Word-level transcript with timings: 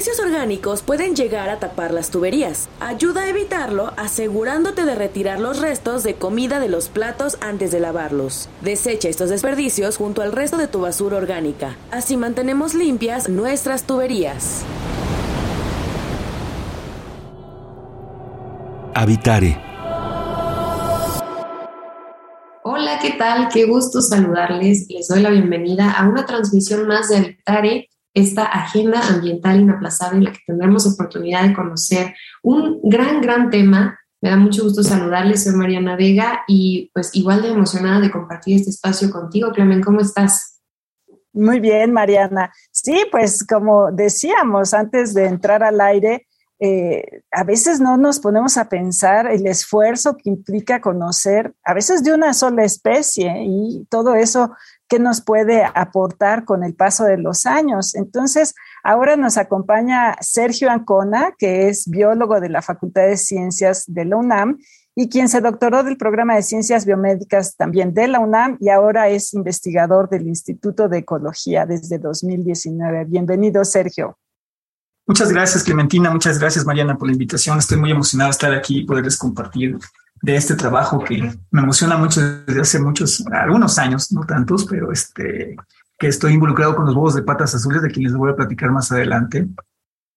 Desperdicios 0.00 0.26
orgánicos 0.26 0.80
pueden 0.80 1.14
llegar 1.14 1.50
a 1.50 1.58
tapar 1.58 1.92
las 1.92 2.10
tuberías. 2.10 2.70
Ayuda 2.80 3.24
a 3.24 3.28
evitarlo 3.28 3.92
asegurándote 3.98 4.86
de 4.86 4.94
retirar 4.94 5.38
los 5.38 5.60
restos 5.60 6.04
de 6.04 6.14
comida 6.14 6.58
de 6.58 6.70
los 6.70 6.88
platos 6.88 7.36
antes 7.42 7.70
de 7.70 7.80
lavarlos. 7.80 8.48
Desecha 8.62 9.10
estos 9.10 9.28
desperdicios 9.28 9.98
junto 9.98 10.22
al 10.22 10.32
resto 10.32 10.56
de 10.56 10.68
tu 10.68 10.80
basura 10.80 11.18
orgánica. 11.18 11.76
Así 11.90 12.16
mantenemos 12.16 12.72
limpias 12.72 13.28
nuestras 13.28 13.84
tuberías. 13.84 14.62
Habitare. 18.94 19.60
Hola, 22.62 22.98
¿qué 23.02 23.10
tal? 23.18 23.48
Qué 23.52 23.66
gusto 23.66 24.00
saludarles. 24.00 24.86
Les 24.88 25.08
doy 25.08 25.20
la 25.20 25.28
bienvenida 25.28 25.92
a 25.92 26.08
una 26.08 26.24
transmisión 26.24 26.86
más 26.86 27.10
de 27.10 27.16
Habitare 27.16 27.89
esta 28.14 28.44
agenda 28.44 29.00
ambiental 29.08 29.60
inaplazable 29.60 30.18
en 30.18 30.24
la 30.24 30.32
que 30.32 30.40
tendremos 30.46 30.86
oportunidad 30.86 31.46
de 31.46 31.54
conocer 31.54 32.14
un 32.42 32.80
gran, 32.82 33.20
gran 33.20 33.50
tema. 33.50 33.98
Me 34.20 34.30
da 34.30 34.36
mucho 34.36 34.64
gusto 34.64 34.82
saludarles, 34.82 35.44
soy 35.44 35.54
Mariana 35.54 35.96
Vega 35.96 36.42
y 36.46 36.90
pues 36.92 37.14
igual 37.14 37.42
de 37.42 37.50
emocionada 37.50 38.00
de 38.00 38.10
compartir 38.10 38.56
este 38.56 38.70
espacio 38.70 39.10
contigo. 39.10 39.52
Clemen, 39.52 39.80
¿cómo 39.80 40.00
estás? 40.00 40.60
Muy 41.32 41.60
bien, 41.60 41.92
Mariana. 41.92 42.52
Sí, 42.72 43.04
pues 43.10 43.46
como 43.46 43.92
decíamos 43.92 44.74
antes 44.74 45.14
de 45.14 45.26
entrar 45.26 45.62
al 45.62 45.80
aire, 45.80 46.26
eh, 46.58 47.22
a 47.30 47.44
veces 47.44 47.80
no 47.80 47.96
nos 47.96 48.20
ponemos 48.20 48.58
a 48.58 48.68
pensar 48.68 49.30
el 49.30 49.46
esfuerzo 49.46 50.16
que 50.16 50.28
implica 50.28 50.82
conocer, 50.82 51.54
a 51.64 51.72
veces 51.72 52.02
de 52.04 52.12
una 52.12 52.34
sola 52.34 52.64
especie 52.64 53.44
y 53.46 53.86
todo 53.88 54.14
eso 54.14 54.52
que 54.90 54.98
nos 54.98 55.22
puede 55.22 55.64
aportar 55.74 56.44
con 56.44 56.64
el 56.64 56.74
paso 56.74 57.04
de 57.04 57.16
los 57.16 57.46
años. 57.46 57.94
Entonces, 57.94 58.54
ahora 58.82 59.16
nos 59.16 59.38
acompaña 59.38 60.16
Sergio 60.20 60.68
Ancona, 60.68 61.32
que 61.38 61.68
es 61.68 61.88
biólogo 61.88 62.40
de 62.40 62.48
la 62.48 62.60
Facultad 62.60 63.06
de 63.06 63.16
Ciencias 63.16 63.84
de 63.86 64.04
la 64.04 64.16
UNAM 64.16 64.58
y 64.96 65.08
quien 65.08 65.28
se 65.28 65.40
doctoró 65.40 65.84
del 65.84 65.96
programa 65.96 66.34
de 66.34 66.42
Ciencias 66.42 66.84
Biomédicas 66.84 67.56
también 67.56 67.94
de 67.94 68.08
la 68.08 68.18
UNAM 68.18 68.58
y 68.60 68.68
ahora 68.68 69.08
es 69.08 69.32
investigador 69.32 70.10
del 70.10 70.26
Instituto 70.26 70.88
de 70.88 70.98
Ecología 70.98 71.66
desde 71.66 72.00
2019. 72.00 73.04
Bienvenido, 73.04 73.64
Sergio. 73.64 74.18
Muchas 75.06 75.32
gracias, 75.32 75.62
Clementina. 75.62 76.10
Muchas 76.10 76.40
gracias, 76.40 76.66
Mariana, 76.66 76.98
por 76.98 77.06
la 77.06 77.12
invitación. 77.12 77.58
Estoy 77.58 77.78
muy 77.78 77.92
emocionado 77.92 78.28
de 78.28 78.32
estar 78.32 78.52
aquí 78.52 78.78
y 78.78 78.84
poderles 78.84 79.16
compartir 79.16 79.78
de 80.22 80.36
este 80.36 80.54
trabajo 80.54 81.02
que 81.02 81.32
me 81.50 81.60
emociona 81.62 81.96
mucho 81.96 82.20
desde 82.20 82.60
hace 82.60 82.78
muchos, 82.80 83.24
algunos 83.32 83.78
años, 83.78 84.12
no 84.12 84.24
tantos, 84.24 84.66
pero 84.66 84.92
este, 84.92 85.56
que 85.98 86.06
estoy 86.06 86.34
involucrado 86.34 86.76
con 86.76 86.86
los 86.86 86.94
huevos 86.94 87.14
de 87.14 87.22
patas 87.22 87.54
azules, 87.54 87.82
de 87.82 87.90
quienes 87.90 88.12
les 88.12 88.18
voy 88.18 88.30
a 88.30 88.36
platicar 88.36 88.70
más 88.70 88.90
adelante. 88.92 89.48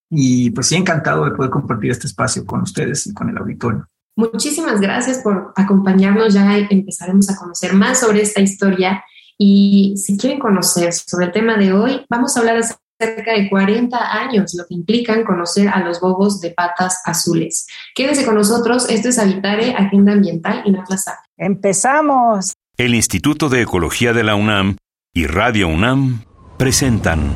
Y 0.10 0.52
pues 0.52 0.68
sí, 0.68 0.76
encantado 0.76 1.26
de 1.26 1.32
poder 1.32 1.52
compartir 1.52 1.92
este 1.92 2.08
espacio 2.08 2.46
con 2.46 2.62
ustedes 2.62 3.08
y 3.08 3.14
con 3.14 3.30
el 3.30 3.38
auditorio. 3.38 3.88
Muchísimas 4.16 4.80
gracias 4.80 5.20
por 5.20 5.54
acompañarnos. 5.56 6.34
Ya 6.34 6.58
empezaremos 6.58 7.30
a 7.30 7.36
conocer 7.36 7.74
más 7.74 8.00
sobre 8.00 8.22
esta 8.22 8.42
historia. 8.42 9.04
Y 9.38 9.96
si 9.98 10.18
quieren 10.18 10.40
conocer 10.40 10.94
sobre 10.94 11.28
el 11.28 11.32
tema 11.32 11.58
de 11.58 11.74
hoy, 11.74 12.06
vamos 12.10 12.36
a 12.36 12.42
hablar 12.42 12.58
cerca 13.04 13.34
de 13.34 13.50
40 13.50 13.98
años, 13.98 14.54
lo 14.54 14.66
que 14.66 14.76
implican 14.76 15.24
conocer 15.24 15.68
a 15.68 15.80
los 15.80 16.00
bobos 16.00 16.40
de 16.40 16.52
patas 16.52 17.02
azules. 17.06 17.68
Quédense 17.96 18.26
con 18.26 18.36
nosotros, 18.36 18.90
esto 18.90 19.10
es 19.10 19.20
Habitare, 19.20 19.76
Agenda 19.76 20.14
Ambiental 20.14 20.64
Inaplazable. 20.66 21.22
¡Empezamos! 21.38 22.54
El 22.78 22.96
Instituto 22.96 23.50
de 23.50 23.62
Ecología 23.62 24.14
de 24.14 24.24
la 24.24 24.36
UNAM 24.36 24.78
y 25.14 25.28
Radio 25.28 25.68
UNAM 25.68 26.24
presentan. 26.58 27.34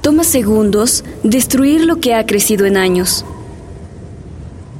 Toma 0.00 0.24
segundos 0.24 1.04
destruir 1.22 1.84
lo 1.84 2.00
que 2.00 2.14
ha 2.14 2.26
crecido 2.26 2.66
en 2.66 2.76
años. 2.76 3.24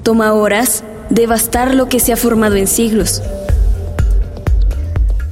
Toma 0.03 0.33
horas 0.33 0.83
devastar 1.11 1.75
lo 1.75 1.89
que 1.89 2.01
se 2.01 2.13
ha 2.13 2.17
formado 2.17 2.57
en 2.57 2.67
siglos. 2.67 3.23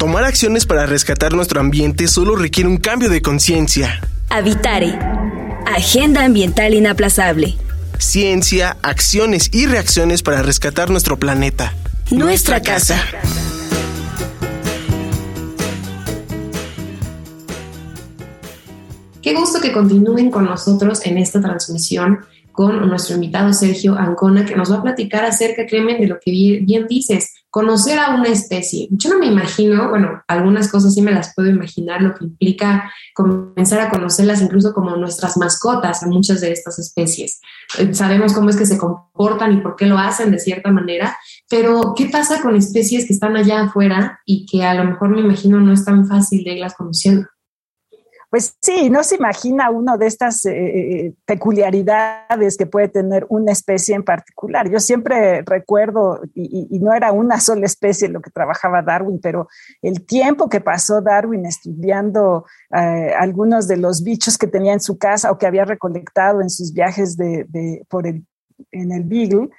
Tomar 0.00 0.24
acciones 0.24 0.64
para 0.64 0.86
rescatar 0.86 1.34
nuestro 1.34 1.60
ambiente 1.60 2.08
solo 2.08 2.34
requiere 2.34 2.70
un 2.70 2.78
cambio 2.78 3.10
de 3.10 3.20
conciencia. 3.20 4.00
Habitare. 4.32 4.96
Agenda 5.66 6.24
ambiental 6.24 6.72
inaplazable. 6.72 7.56
Ciencia, 7.98 8.76
acciones 8.80 9.50
y 9.52 9.66
reacciones 9.66 10.22
para 10.22 10.40
rescatar 10.40 10.88
nuestro 10.88 11.18
planeta. 11.18 11.74
Nuestra, 12.12 12.62
casa. 12.62 13.02
Qué 19.20 19.34
gusto 19.34 19.60
que 19.60 19.72
continúen 19.72 20.30
con 20.30 20.44
nosotros 20.44 21.04
en 21.06 21.18
esta 21.18 21.40
transmisión 21.40 22.20
con 22.60 22.86
nuestro 22.90 23.14
invitado 23.14 23.54
Sergio 23.54 23.96
Ancona, 23.96 24.44
que 24.44 24.54
nos 24.54 24.70
va 24.70 24.76
a 24.76 24.82
platicar 24.82 25.24
acerca, 25.24 25.64
Clemen, 25.64 25.98
de 25.98 26.08
lo 26.08 26.18
que 26.22 26.30
bien 26.30 26.86
dices, 26.86 27.32
conocer 27.48 27.98
a 27.98 28.14
una 28.14 28.28
especie. 28.28 28.86
Yo 28.90 29.08
no 29.08 29.18
me 29.18 29.28
imagino, 29.28 29.88
bueno, 29.88 30.22
algunas 30.28 30.70
cosas 30.70 30.92
sí 30.92 31.00
me 31.00 31.10
las 31.10 31.34
puedo 31.34 31.48
imaginar, 31.48 32.02
lo 32.02 32.14
que 32.14 32.26
implica 32.26 32.92
comenzar 33.14 33.80
a 33.80 33.88
conocerlas 33.88 34.42
incluso 34.42 34.74
como 34.74 34.94
nuestras 34.96 35.38
mascotas 35.38 36.02
a 36.02 36.08
muchas 36.08 36.42
de 36.42 36.52
estas 36.52 36.78
especies. 36.78 37.40
Eh, 37.78 37.94
sabemos 37.94 38.34
cómo 38.34 38.50
es 38.50 38.56
que 38.56 38.66
se 38.66 38.76
comportan 38.76 39.54
y 39.54 39.62
por 39.62 39.74
qué 39.74 39.86
lo 39.86 39.96
hacen 39.96 40.30
de 40.30 40.38
cierta 40.38 40.70
manera, 40.70 41.16
pero 41.48 41.94
¿qué 41.96 42.10
pasa 42.10 42.42
con 42.42 42.56
especies 42.56 43.06
que 43.06 43.14
están 43.14 43.38
allá 43.38 43.62
afuera 43.62 44.20
y 44.26 44.44
que 44.44 44.64
a 44.64 44.74
lo 44.74 44.84
mejor 44.84 45.08
me 45.08 45.22
imagino 45.22 45.60
no 45.60 45.72
es 45.72 45.86
tan 45.86 46.06
fácil 46.06 46.44
de 46.44 46.52
irlas 46.52 46.74
conociendo? 46.74 47.26
Pues 48.30 48.56
sí, 48.60 48.90
no 48.90 49.02
se 49.02 49.16
imagina 49.16 49.70
uno 49.70 49.98
de 49.98 50.06
estas 50.06 50.46
eh, 50.46 50.52
eh, 50.52 51.14
peculiaridades 51.26 52.56
que 52.56 52.66
puede 52.66 52.86
tener 52.86 53.26
una 53.28 53.50
especie 53.50 53.96
en 53.96 54.04
particular. 54.04 54.70
Yo 54.70 54.78
siempre 54.78 55.42
recuerdo, 55.42 56.20
y, 56.32 56.78
no 56.78 56.94
era 56.94 57.10
una 57.10 57.40
sola 57.40 57.66
especie 57.66 58.08
lo 58.08 58.20
que 58.20 58.30
trabajaba 58.30 58.82
Darwin, 58.82 59.18
pero 59.20 59.48
el 59.82 60.06
tiempo 60.06 60.48
que 60.48 60.60
pasó 60.60 61.02
Darwin 61.02 61.44
estudiando 61.44 62.46
eh, 62.72 63.12
algunos 63.18 63.66
de 63.66 63.78
los 63.78 64.04
bichos 64.04 64.38
que 64.38 64.46
tenía 64.46 64.74
en 64.74 64.80
su 64.80 64.96
casa 64.96 65.32
o 65.32 65.36
que 65.36 65.48
había 65.48 65.64
recolectado 65.64 66.40
en 66.40 66.50
sus 66.50 66.72
viajes 66.72 67.16
de, 67.16 67.84
por 67.88 68.06
el, 68.06 68.24
en 68.70 68.92
el 68.92 69.02
Beagle, 69.02 69.50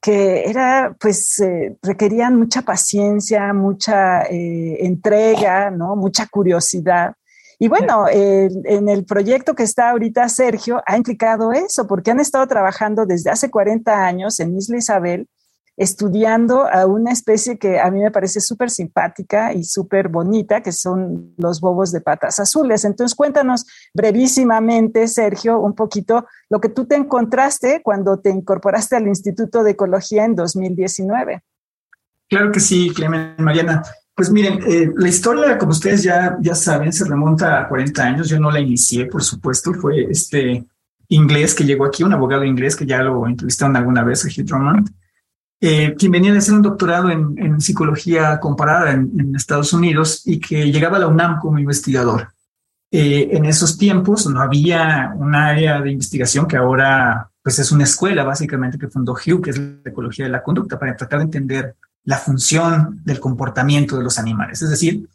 que 0.00 0.48
era, 0.48 0.96
pues, 1.00 1.42
requerían 1.82 2.36
mucha 2.36 2.62
paciencia, 2.62 3.52
mucha 3.52 4.22
entrega, 4.22 5.70
¿no? 5.70 5.96
Mucha 5.96 6.26
curiosidad. 6.26 7.12
Y 7.62 7.68
bueno, 7.68 8.06
en 8.08 8.88
el 8.88 9.04
proyecto 9.04 9.54
que 9.54 9.64
está 9.64 9.90
ahorita 9.90 10.26
Sergio 10.30 10.82
ha 10.86 10.96
implicado 10.96 11.52
eso, 11.52 11.86
porque 11.86 12.10
han 12.10 12.18
estado 12.18 12.46
trabajando 12.46 13.04
desde 13.04 13.28
hace 13.30 13.50
40 13.50 14.02
años 14.02 14.40
en 14.40 14.56
Isla 14.56 14.78
Isabel, 14.78 15.28
estudiando 15.76 16.66
a 16.66 16.86
una 16.86 17.12
especie 17.12 17.58
que 17.58 17.78
a 17.78 17.90
mí 17.90 18.00
me 18.00 18.10
parece 18.10 18.40
súper 18.40 18.70
simpática 18.70 19.52
y 19.52 19.64
súper 19.64 20.08
bonita, 20.08 20.62
que 20.62 20.72
son 20.72 21.34
los 21.36 21.60
bobos 21.60 21.92
de 21.92 22.00
patas 22.00 22.40
azules. 22.40 22.86
Entonces, 22.86 23.14
cuéntanos 23.14 23.66
brevísimamente, 23.92 25.06
Sergio, 25.06 25.60
un 25.60 25.74
poquito 25.74 26.26
lo 26.48 26.62
que 26.62 26.70
tú 26.70 26.86
te 26.86 26.96
encontraste 26.96 27.82
cuando 27.82 28.20
te 28.20 28.30
incorporaste 28.30 28.96
al 28.96 29.06
Instituto 29.06 29.62
de 29.62 29.72
Ecología 29.72 30.24
en 30.24 30.34
2019. 30.34 31.42
Claro 32.26 32.52
que 32.52 32.60
sí, 32.60 32.90
Clemen 32.94 33.34
Mariana. 33.36 33.82
Pues 34.20 34.30
miren, 34.30 34.60
eh, 34.66 34.92
la 34.98 35.08
historia, 35.08 35.56
como 35.56 35.72
ustedes 35.72 36.02
ya, 36.02 36.36
ya 36.42 36.54
saben, 36.54 36.92
se 36.92 37.06
remonta 37.06 37.58
a 37.58 37.66
40 37.66 38.04
años. 38.04 38.28
Yo 38.28 38.38
no 38.38 38.50
la 38.50 38.60
inicié, 38.60 39.06
por 39.06 39.22
supuesto. 39.22 39.72
Fue 39.72 40.08
este 40.10 40.62
inglés 41.08 41.54
que 41.54 41.64
llegó 41.64 41.86
aquí, 41.86 42.02
un 42.02 42.12
abogado 42.12 42.44
inglés 42.44 42.76
que 42.76 42.84
ya 42.84 43.02
lo 43.02 43.26
entrevistaron 43.26 43.76
alguna 43.76 44.04
vez, 44.04 44.22
Hugh 44.26 44.44
Drummond, 44.44 44.90
eh, 45.58 45.94
quien 45.98 46.12
venía 46.12 46.32
de 46.32 46.36
hacer 46.36 46.52
un 46.52 46.60
doctorado 46.60 47.08
en, 47.08 47.62
psicología 47.62 48.38
comparada 48.38 48.90
en, 48.90 49.34
Estados 49.34 49.72
Unidos 49.72 50.20
y 50.26 50.38
que 50.38 50.70
llegaba 50.70 50.98
a 50.98 51.00
la 51.00 51.08
UNAM 51.08 51.38
como 51.38 51.58
investigador. 51.58 52.28
Eh, 52.90 53.30
en 53.32 53.46
esos 53.46 53.78
tiempos 53.78 54.26
no 54.26 54.42
había 54.42 55.14
un 55.16 55.34
área 55.34 55.80
de 55.80 55.92
investigación 55.92 56.46
que 56.46 56.58
ahora 56.58 57.30
pues 57.42 57.58
es 57.58 57.72
una 57.72 57.84
escuela 57.84 58.22
básicamente 58.22 58.76
que 58.76 58.88
fundó 58.88 59.14
Hugh, 59.14 59.40
que 59.40 59.48
es 59.48 59.58
la 59.58 59.80
ecología 59.90 60.26
de 60.26 60.30
la 60.30 60.42
conducta, 60.42 60.78
para 60.78 60.94
tratar 60.94 61.20
de 61.20 61.24
entender 61.24 61.76
la 62.04 62.18
función 62.18 63.00
del 63.04 63.20
comportamiento 63.20 63.96
de 63.96 64.04
los 64.04 64.18
animales. 64.18 64.62
Es 64.62 64.70
decir, 64.70 65.08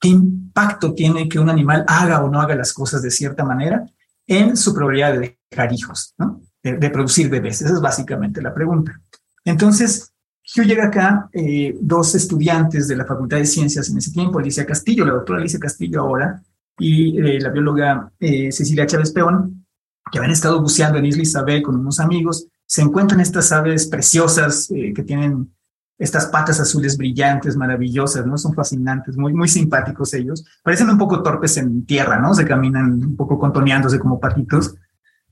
qué 0.00 0.08
impacto 0.08 0.94
tiene 0.94 1.28
que 1.28 1.38
un 1.38 1.48
animal 1.48 1.84
haga 1.86 2.22
o 2.22 2.28
no 2.28 2.40
haga 2.40 2.54
las 2.54 2.72
cosas 2.72 3.02
de 3.02 3.10
cierta 3.10 3.44
manera 3.44 3.86
en 4.26 4.56
su 4.56 4.74
probabilidad 4.74 5.12
de 5.12 5.38
dejar 5.50 5.72
hijos, 5.72 6.14
de, 6.62 6.90
producir 6.90 7.28
bebés. 7.28 7.62
Esa 7.62 7.74
es 7.74 7.80
básicamente 7.80 8.40
la 8.42 8.54
pregunta. 8.54 9.00
Entonces, 9.44 10.12
Hugh 10.56 10.64
llega 10.64 10.86
acá, 10.86 11.28
eh, 11.32 11.76
dos 11.80 12.14
estudiantes 12.14 12.88
de 12.88 12.96
la 12.96 13.04
Facultad 13.04 13.36
de 13.36 13.46
Ciencias 13.46 13.88
en 13.90 13.98
ese 13.98 14.12
tiempo, 14.12 14.38
Alicia 14.38 14.66
Castillo, 14.66 15.04
la 15.04 15.12
doctora 15.12 15.40
Alicia 15.40 15.60
Castillo 15.60 16.00
ahora, 16.00 16.42
y 16.78 17.20
eh, 17.20 17.40
la 17.40 17.50
bióloga 17.50 18.10
eh, 18.18 18.50
Cecilia 18.50 18.86
Chávez 18.86 19.12
Peón, 19.12 19.66
que 20.10 20.18
habían 20.18 20.32
estado 20.32 20.60
buceando 20.60 20.98
en 20.98 21.06
Isla 21.06 21.22
Isabel 21.22 21.62
con 21.62 21.76
unos 21.76 22.00
amigos, 22.00 22.46
se 22.66 22.82
encuentran 22.82 23.20
estas 23.20 23.52
aves 23.52 23.86
preciosas 23.86 24.68
que 24.68 25.02
tienen 25.02 25.52
estas 25.98 26.26
patas 26.26 26.58
azules 26.58 26.96
brillantes, 26.96 27.56
maravillosas, 27.56 28.26
¿no? 28.26 28.36
Son 28.36 28.54
fascinantes, 28.54 29.16
muy, 29.16 29.32
muy 29.32 29.48
simpáticos 29.48 30.14
ellos. 30.14 30.44
Parecen 30.62 30.90
un 30.90 30.98
poco 30.98 31.22
torpes 31.22 31.56
en 31.58 31.86
tierra, 31.86 32.18
¿no? 32.18 32.34
Se 32.34 32.44
caminan 32.44 32.92
un 32.92 33.16
poco 33.16 33.38
contoneándose 33.38 33.98
como 33.98 34.18
patitos, 34.18 34.74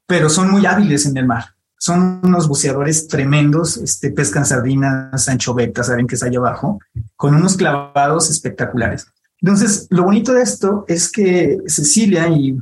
pero 0.06 0.28
son 0.28 0.50
muy 0.50 0.66
hábiles 0.66 1.06
en 1.06 1.16
el 1.16 1.26
mar. 1.26 1.44
Son 1.78 2.20
unos 2.22 2.46
buceadores 2.46 3.08
tremendos, 3.08 3.78
este, 3.78 4.10
pescan 4.10 4.44
sardinas, 4.44 5.28
anchovetas, 5.28 5.86
saben 5.86 6.06
que 6.06 6.14
es 6.14 6.22
allá 6.22 6.38
abajo, 6.38 6.78
con 7.16 7.34
unos 7.34 7.56
clavados 7.56 8.28
espectaculares. 8.28 9.06
Entonces, 9.40 9.86
lo 9.90 10.04
bonito 10.04 10.34
de 10.34 10.42
esto 10.42 10.84
es 10.86 11.10
que 11.10 11.58
Cecilia 11.66 12.28
y, 12.28 12.60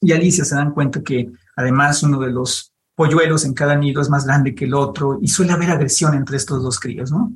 y 0.00 0.12
Alicia 0.12 0.44
se 0.44 0.54
dan 0.54 0.72
cuenta 0.72 1.02
que 1.02 1.32
además 1.56 2.02
uno 2.02 2.20
de 2.20 2.30
los 2.30 2.71
polluelos 3.02 3.44
en 3.44 3.52
cada 3.52 3.74
nido 3.74 4.00
es 4.00 4.08
más 4.08 4.26
grande 4.26 4.54
que 4.54 4.64
el 4.64 4.74
otro 4.74 5.18
y 5.20 5.26
suele 5.26 5.50
haber 5.50 5.72
agresión 5.72 6.14
entre 6.14 6.36
estos 6.36 6.62
dos 6.62 6.78
críos, 6.78 7.10
¿no? 7.10 7.32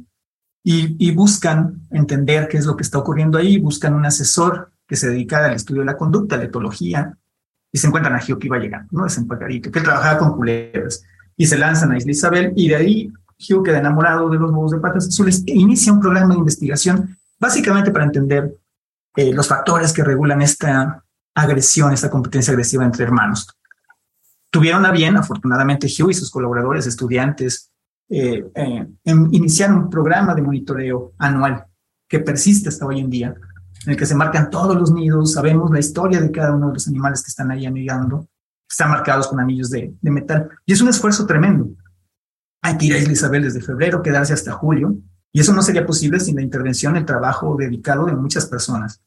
Y, 0.63 1.11
buscan 1.11 1.89
entender 1.91 2.47
qué 2.47 2.59
es 2.59 2.67
lo 2.67 2.77
que 2.77 2.85
está 2.85 2.99
ocurriendo 2.99 3.37
ahí, 3.37 3.59
buscan 3.59 3.95
un 3.95 4.07
asesor 4.07 4.71
que 4.87 4.95
se 4.95 5.09
dedica 5.09 5.45
al 5.45 5.55
estudio 5.55 5.81
de 5.81 5.87
la 5.87 5.97
conducta, 5.97 6.37
la 6.37 6.45
etología, 6.45 7.17
y 7.73 7.79
se 7.79 7.89
encuentran 7.89 8.15
a 8.15 8.21
Gio 8.21 8.39
iba 8.41 8.59
llegando, 8.59 8.89
¿no? 8.93 9.05
Desempacarito, 9.05 9.73
que 9.73 9.81
trabajaba 9.81 10.19
con 10.19 10.37
culebras, 10.37 11.03
y 11.37 11.47
se 11.47 11.59
lanzan 11.59 11.91
a 11.91 11.97
Isla 11.97 12.12
Isabel, 12.12 12.53
y 12.55 12.69
de 12.69 12.77
ahí 12.77 13.12
Gio 13.37 13.61
queda 13.65 13.79
enamorado 13.79 14.29
de 14.29 14.39
los 14.39 14.53
huevos 14.53 14.71
de 14.71 14.79
patas 14.79 15.09
azules 15.09 15.43
e 15.47 15.53
inicia 15.53 15.93
un 15.93 16.01
programa 16.01 16.35
de 16.35 16.39
investigación, 16.39 17.17
básicamente 17.41 17.91
para 17.91 18.05
entender 18.05 18.55
eh, 19.17 19.33
los 19.33 19.49
factores 19.49 19.93
que 19.93 20.05
regulan 20.05 20.43
esta 20.43 21.03
agresión, 21.35 21.93
esta 21.93 22.11
competencia 22.11 22.53
agresiva 22.53 22.85
entre 22.85 23.03
hermanos 23.03 23.49
tuvieron 24.56 24.87
a 24.87 24.91
bien, 24.91 25.19
afortunadamente, 25.19 25.87
Hugh 25.87 26.12
y 26.12 26.14
sus 26.14 26.31
colaboradores, 26.31 26.87
estudiantes, 26.87 27.70
eh, 28.08 28.43
eh, 28.55 28.87
iniciar 29.05 29.70
un 29.70 29.91
programa 29.91 30.35
de 30.35 30.41
monitoreo 30.41 31.12
anual 31.19 31.67
que 32.08 32.20
persiste 32.20 32.70
hasta 32.70 32.87
hoy 32.87 33.00
en 33.00 33.11
día, 33.11 33.35
en 33.85 33.91
el 33.91 33.99
que 33.99 34.06
se 34.06 34.14
marcan 34.14 34.49
todos 34.49 34.75
los 34.75 34.91
nidos, 34.91 35.35
sabemos 35.35 35.70
la 35.70 35.79
historia 35.79 36.23
de 36.23 36.31
cada 36.31 36.55
uno 36.55 36.69
de 36.69 36.73
los 36.73 36.88
animales 36.88 37.23
que 37.23 37.29
están 37.29 37.50
ahí 37.50 37.67
anidando, 37.67 38.31
están 38.67 38.88
marcados 38.88 39.29
con 39.29 39.41
anillos 39.41 39.69
de, 39.69 39.94
metal. 40.00 40.49
Y 40.64 40.73
es 40.73 40.81
un 40.81 40.88
esfuerzo 40.88 41.26
tremendo. 41.26 41.69
Hay 42.62 42.79
que 42.79 42.87
ir 42.87 42.94
a 42.94 42.99
Isla 42.99 43.12
Isabel 43.12 43.43
desde 43.43 43.61
febrero, 43.61 44.02
quedarse 44.02 44.32
hasta 44.32 44.52
julio, 44.52 44.97
y 45.35 45.41
eso 45.41 45.52
no 45.52 45.61
sería 45.61 45.85
posible 45.85 46.19
sin 46.19 46.37
la 46.37 46.43
intervención, 46.43 46.97
el 46.97 47.05
trabajo 47.05 47.56
dedicado 47.59 48.06
de 48.06 48.17
muchas 48.17 48.47
personas, 48.47 49.02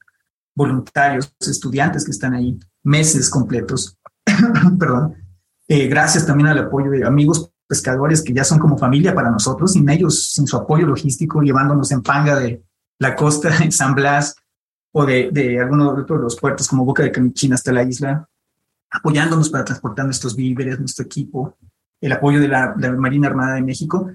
voluntarios, 0.56 1.34
estudiantes 1.40 2.06
que 2.06 2.12
están 2.12 2.36
ahí 2.36 2.60
meses 2.84 3.31
completos, 3.31 3.98
perdón, 4.78 5.16
eh, 5.69 5.88
gracias 5.88 6.25
también 6.25 6.48
al 6.48 6.57
apoyo 6.57 6.89
de 6.89 7.06
amigos 7.06 7.51
pescadores 7.68 8.24
que 8.24 8.33
ya 8.33 8.44
son 8.44 8.57
como 8.57 8.75
familia 8.75 9.13
para 9.13 9.30
nosotros, 9.30 9.74
sin 9.74 9.88
ellos, 9.88 10.31
sin 10.33 10.48
su 10.48 10.57
apoyo 10.57 10.88
logístico, 10.88 11.42
llevándonos 11.42 11.92
en 11.92 12.01
panga 12.01 12.39
de 12.39 12.63
la 12.98 13.16
costa 13.16 13.50
de 13.60 13.71
San 13.71 13.94
Blas 13.94 14.36
o 14.92 15.06
de, 15.06 15.30
de 15.31 15.60
algunos 15.60 16.07
de 16.07 16.16
los 16.16 16.36
puertos 16.36 16.68
como 16.68 16.83
Boca 16.83 17.04
de 17.04 17.12
Camichina 17.12 17.54
hasta 17.54 17.71
la 17.71 17.83
isla, 17.83 18.27
apoyándonos 18.89 19.50
para 19.50 19.63
transportar 19.63 20.06
nuestros 20.06 20.36
víveres, 20.36 20.80
nuestro 20.80 21.06
equipo, 21.06 21.56
el 22.01 22.12
apoyo 22.13 22.39
de 22.39 22.48
la, 22.48 22.74
Marina 22.98 23.27
Armada 23.27 23.54
de 23.54 23.62
México 23.62 24.12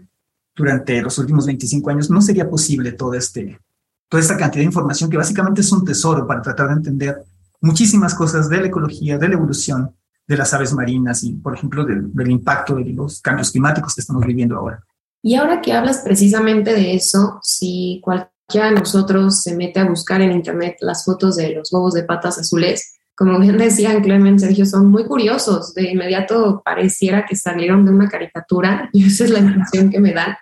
durante 0.56 1.00
los 1.02 1.16
últimos 1.18 1.46
25 1.46 1.90
años, 1.90 2.10
no 2.10 2.20
sería 2.20 2.50
posible 2.50 2.90
todo 2.90 3.14
este, 3.14 3.60
toda 4.08 4.20
esta 4.20 4.36
cantidad 4.36 4.62
de 4.62 4.66
información 4.66 5.08
que 5.08 5.16
básicamente 5.16 5.60
es 5.60 5.70
un 5.70 5.84
tesoro 5.84 6.26
para 6.26 6.42
tratar 6.42 6.68
de 6.68 6.74
entender 6.74 7.22
muchísimas 7.60 8.12
cosas 8.14 8.48
de 8.48 8.60
la 8.60 8.66
ecología, 8.66 9.18
de 9.18 9.28
la 9.28 9.34
evolución, 9.34 9.94
de 10.26 10.36
las 10.36 10.54
aves 10.54 10.72
marinas 10.72 11.22
y, 11.22 11.32
por 11.32 11.54
ejemplo, 11.54 11.84
del, 11.84 12.30
impacto 12.30 12.76
de 12.76 12.84
los 12.92 13.20
cambios 13.20 13.50
climáticos 13.50 13.94
que 13.94 14.00
estamos 14.00 14.24
viviendo 14.24 14.56
ahora. 14.56 14.82
Y 15.22 15.34
ahora 15.36 15.60
que 15.60 15.72
hablas 15.72 15.98
precisamente 15.98 16.72
de 16.72 16.94
eso, 16.94 17.38
si 17.42 18.00
cualquiera 18.02 18.68
de 18.68 18.76
nosotros 18.76 19.42
se 19.42 19.56
mete 19.56 19.80
a 19.80 19.88
buscar 19.88 20.20
en 20.20 20.32
Internet 20.32 20.76
las 20.80 21.04
fotos 21.04 21.36
de 21.36 21.54
los 21.54 21.70
bobos 21.70 21.94
de 21.94 22.04
patas 22.04 22.38
azules, 22.38 22.98
como 23.14 23.38
bien 23.38 23.56
decían 23.56 24.02
Clemen, 24.02 24.38
Sergio, 24.38 24.66
son 24.66 24.90
muy 24.90 25.06
curiosos. 25.06 25.72
De 25.74 25.90
inmediato 25.90 26.62
pareciera 26.64 27.24
que 27.24 27.36
salieron 27.36 27.84
de 27.84 27.92
una 27.92 28.08
caricatura 28.08 28.88
y 28.92 29.06
esa 29.06 29.24
es 29.24 29.30
la 29.30 29.38
impresión 29.38 29.90
que 29.90 30.00
me 30.00 30.12
da. 30.12 30.38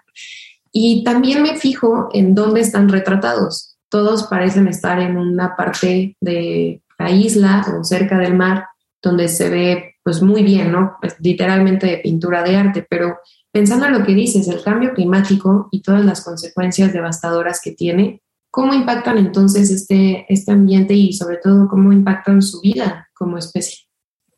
Y 0.73 1.05
también 1.05 1.43
me 1.43 1.57
fijo 1.57 2.09
en 2.13 2.35
dónde 2.35 2.61
están 2.61 2.89
retratados. 2.89 3.77
Todos 3.91 4.25
parecen 4.25 4.69
estar 4.69 5.01
en 5.01 5.19
una 5.19 5.55
parte 5.55 6.17
de 6.21 6.83
la 6.99 7.11
isla 7.11 7.65
o 7.79 7.85
cerca 7.85 8.17
del 8.19 8.35
mar 8.35 8.65
donde 9.03 9.29
se 9.29 9.51
ve 9.51 9.97
pues 10.03 10.23
muy 10.23 10.43
bien, 10.43 10.73
¿no? 10.73 10.97
Pues, 11.01 11.17
literalmente 11.21 11.87
de 11.87 11.99
pintura 11.99 12.43
de 12.43 12.57
arte, 12.57 12.87
pero 12.89 13.19
pensando 13.51 13.87
en 13.87 13.93
lo 13.93 14.05
que 14.05 14.15
dices, 14.15 14.49
el 14.49 14.63
cambio 14.63 14.95
climático 14.95 15.69
y 15.71 15.83
todas 15.83 16.05
las 16.05 16.23
consecuencias 16.23 16.93
devastadoras 16.93 17.61
que 17.63 17.73
tiene, 17.73 18.23
¿cómo 18.51 18.75
impactan 18.75 19.19
entonces 19.19 19.71
este, 19.71 20.27
este 20.29 20.53
ambiente 20.53 20.95
y 20.95 21.13
sobre 21.13 21.37
todo 21.37 21.69
cómo 21.69 21.93
impactan 21.93 22.43
su 22.43 22.61
vida 22.61 23.09
como 23.15 23.39
especie? 23.39 23.79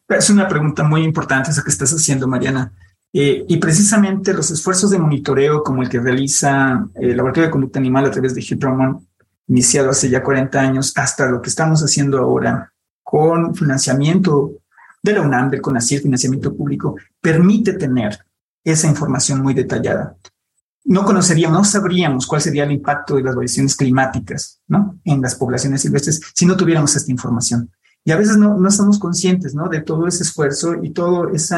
Es 0.08 0.28
una 0.30 0.48
pregunta 0.48 0.82
muy 0.82 1.02
importante 1.02 1.50
esa 1.50 1.62
que 1.62 1.70
estás 1.70 1.92
haciendo, 1.92 2.26
Mariana. 2.26 2.72
Eh, 3.12 3.44
y 3.48 3.56
precisamente 3.58 4.34
los 4.34 4.50
esfuerzos 4.50 4.90
de 4.90 4.98
monitoreo 4.98 5.62
como 5.62 5.82
el 5.82 5.88
que 5.88 6.00
realiza 6.00 6.84
el 6.94 7.16
Laboratorio 7.16 7.46
de 7.46 7.52
Conducta 7.52 7.78
Animal 7.78 8.06
a 8.06 8.10
través 8.10 8.34
de 8.34 8.56
Drummond, 8.56 9.06
iniciado 9.46 9.90
hace 9.90 10.10
ya 10.10 10.22
40 10.22 10.60
años, 10.60 10.92
hasta 10.96 11.30
lo 11.30 11.40
que 11.40 11.48
estamos 11.48 11.80
haciendo 11.80 12.18
ahora 12.18 12.73
con 13.14 13.54
financiamiento 13.54 14.54
de 15.00 15.12
la 15.12 15.20
UNAM, 15.20 15.48
del 15.48 15.60
CONACYT, 15.60 16.02
financiamiento 16.02 16.52
público, 16.52 16.96
permite 17.20 17.74
tener 17.74 18.18
esa 18.64 18.88
información 18.88 19.40
muy 19.40 19.54
detallada. 19.54 20.16
No 20.86 21.04
conoceríamos, 21.04 21.56
no 21.56 21.64
sabríamos 21.64 22.26
cuál 22.26 22.40
sería 22.40 22.64
el 22.64 22.72
impacto 22.72 23.14
de 23.14 23.22
las 23.22 23.36
variaciones 23.36 23.76
climáticas 23.76 24.60
¿no? 24.66 24.98
en 25.04 25.20
las 25.20 25.36
poblaciones 25.36 25.82
silvestres 25.82 26.22
si 26.34 26.44
no 26.44 26.56
tuviéramos 26.56 26.96
esta 26.96 27.12
información. 27.12 27.70
Y 28.04 28.10
a 28.10 28.16
veces 28.16 28.36
no, 28.36 28.58
no 28.58 28.68
estamos 28.68 28.98
conscientes 28.98 29.54
¿no? 29.54 29.68
de 29.68 29.82
todo 29.82 30.08
ese 30.08 30.24
esfuerzo 30.24 30.82
y 30.82 30.90
todo 30.90 31.28
ese 31.28 31.54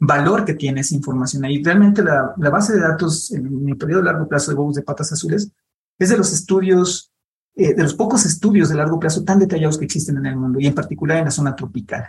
valor 0.00 0.46
que 0.46 0.54
tiene 0.54 0.80
esa 0.80 0.94
información 0.94 1.44
ahí. 1.44 1.62
Realmente 1.62 2.02
la, 2.02 2.32
base 2.50 2.72
de 2.72 2.80
datos 2.80 3.30
en 3.32 3.68
el 3.68 3.76
periodo 3.76 4.00
largo 4.00 4.26
plazo 4.26 4.50
de 4.50 4.56
bobos 4.56 4.76
de 4.76 4.82
patas 4.82 5.12
azules 5.12 5.52
es 5.98 6.08
de 6.08 6.16
los 6.16 6.32
estudios 6.32 7.12
eh, 7.58 7.74
de 7.74 7.82
los 7.82 7.94
pocos 7.94 8.26
estudios 8.26 8.68
de 8.68 8.74
largo 8.74 9.00
plazo 9.00 9.24
tan 9.24 9.38
detallados 9.38 9.78
que 9.78 9.86
existen 9.86 10.18
en 10.18 10.26
el 10.26 10.36
mundo 10.36 10.60
y 10.60 10.66
en 10.66 10.74
particular 10.74 11.16
en 11.16 11.24
la 11.24 11.30
zona 11.30 11.56
tropical. 11.56 12.04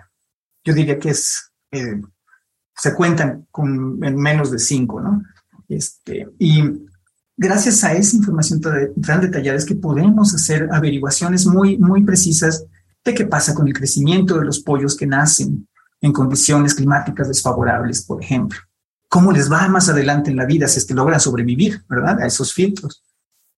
Yo 0.62 0.74
diría 0.74 1.00
que 1.00 1.12
eh, 1.72 2.02
se 2.76 2.94
cuentan 2.94 3.48
con 3.50 3.98
en 4.04 4.18
menos 4.18 4.52
de 4.52 4.60
cinco, 4.60 5.00
¿no? 5.00 5.24
Este, 5.70 6.28
y 6.38 6.62
gracias 7.38 7.82
a 7.86 7.94
esa 7.94 8.18
información 8.18 8.60
tan 8.60 9.22
detallada 9.22 9.58
es 9.58 9.66
que 9.66 9.76
podemos 9.76 10.36
hacer 10.36 10.68
averiguaciones 10.70 11.46
muy, 11.46 11.78
muy 11.78 12.04
precisas 12.04 12.66
de 13.06 13.14
qué 13.14 13.26
pasa 13.26 13.54
con 13.54 13.68
el 13.68 13.74
crecimiento 13.74 14.38
de 14.38 14.46
los 14.46 14.60
pollos 14.60 14.98
que 14.98 15.08
nacen 15.08 15.68
en 16.02 16.12
condiciones 16.12 16.76
climáticas 16.76 17.30
desfavorables, 17.30 18.04
por 18.04 18.22
ejemplo. 18.22 18.60
¿Cómo 19.08 19.32
les 19.32 19.50
va 19.50 19.70
más 19.70 19.88
adelante 19.88 20.30
en 20.30 20.36
la 20.36 20.46
vida 20.46 20.68
si 20.68 20.80
es 20.80 20.86
que 20.86 20.94
logran 20.94 21.22
sobrevivir, 21.22 21.86
¿verdad? 21.88 22.22
A 22.22 22.26
esos 22.26 22.54
filtros. 22.54 23.02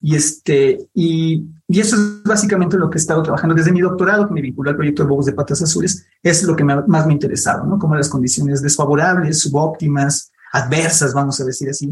Y, 0.01 0.15
este, 0.15 0.88
y, 0.94 1.46
y, 1.68 1.79
eso 1.79 1.96
es 1.98 2.24
básicamente 2.24 2.77
lo 2.77 2.89
que 2.89 2.98
he 2.98 3.01
estado 3.01 3.22
trabajando 3.22 3.53
desde 3.53 3.74
mi 3.74 3.82
doctorado, 3.82 4.27
que 4.27 4.34
me 4.34 4.41
vinculó 4.41 4.70
al 4.70 4.77
proyecto 4.77 5.03
de 5.03 5.10
Bobos 5.10 5.25
de 5.25 5.34
Patas 5.34 5.62
Azules, 5.62 6.08
es 6.24 6.44
lo 6.44 6.56
que 6.56 6.63
más 6.63 6.88
me 6.88 6.98
ha 6.98 7.12
interesado, 7.12 7.65
¿no? 7.65 7.77
Como 7.77 7.96
las 7.96 8.08
condiciones 8.08 8.62
desfavorables, 8.62 9.39
subóptimas, 9.39 10.32
adversas, 10.53 11.13
vamos 11.13 11.39
a 11.41 11.46
decir 11.46 11.70
así, 11.70 11.88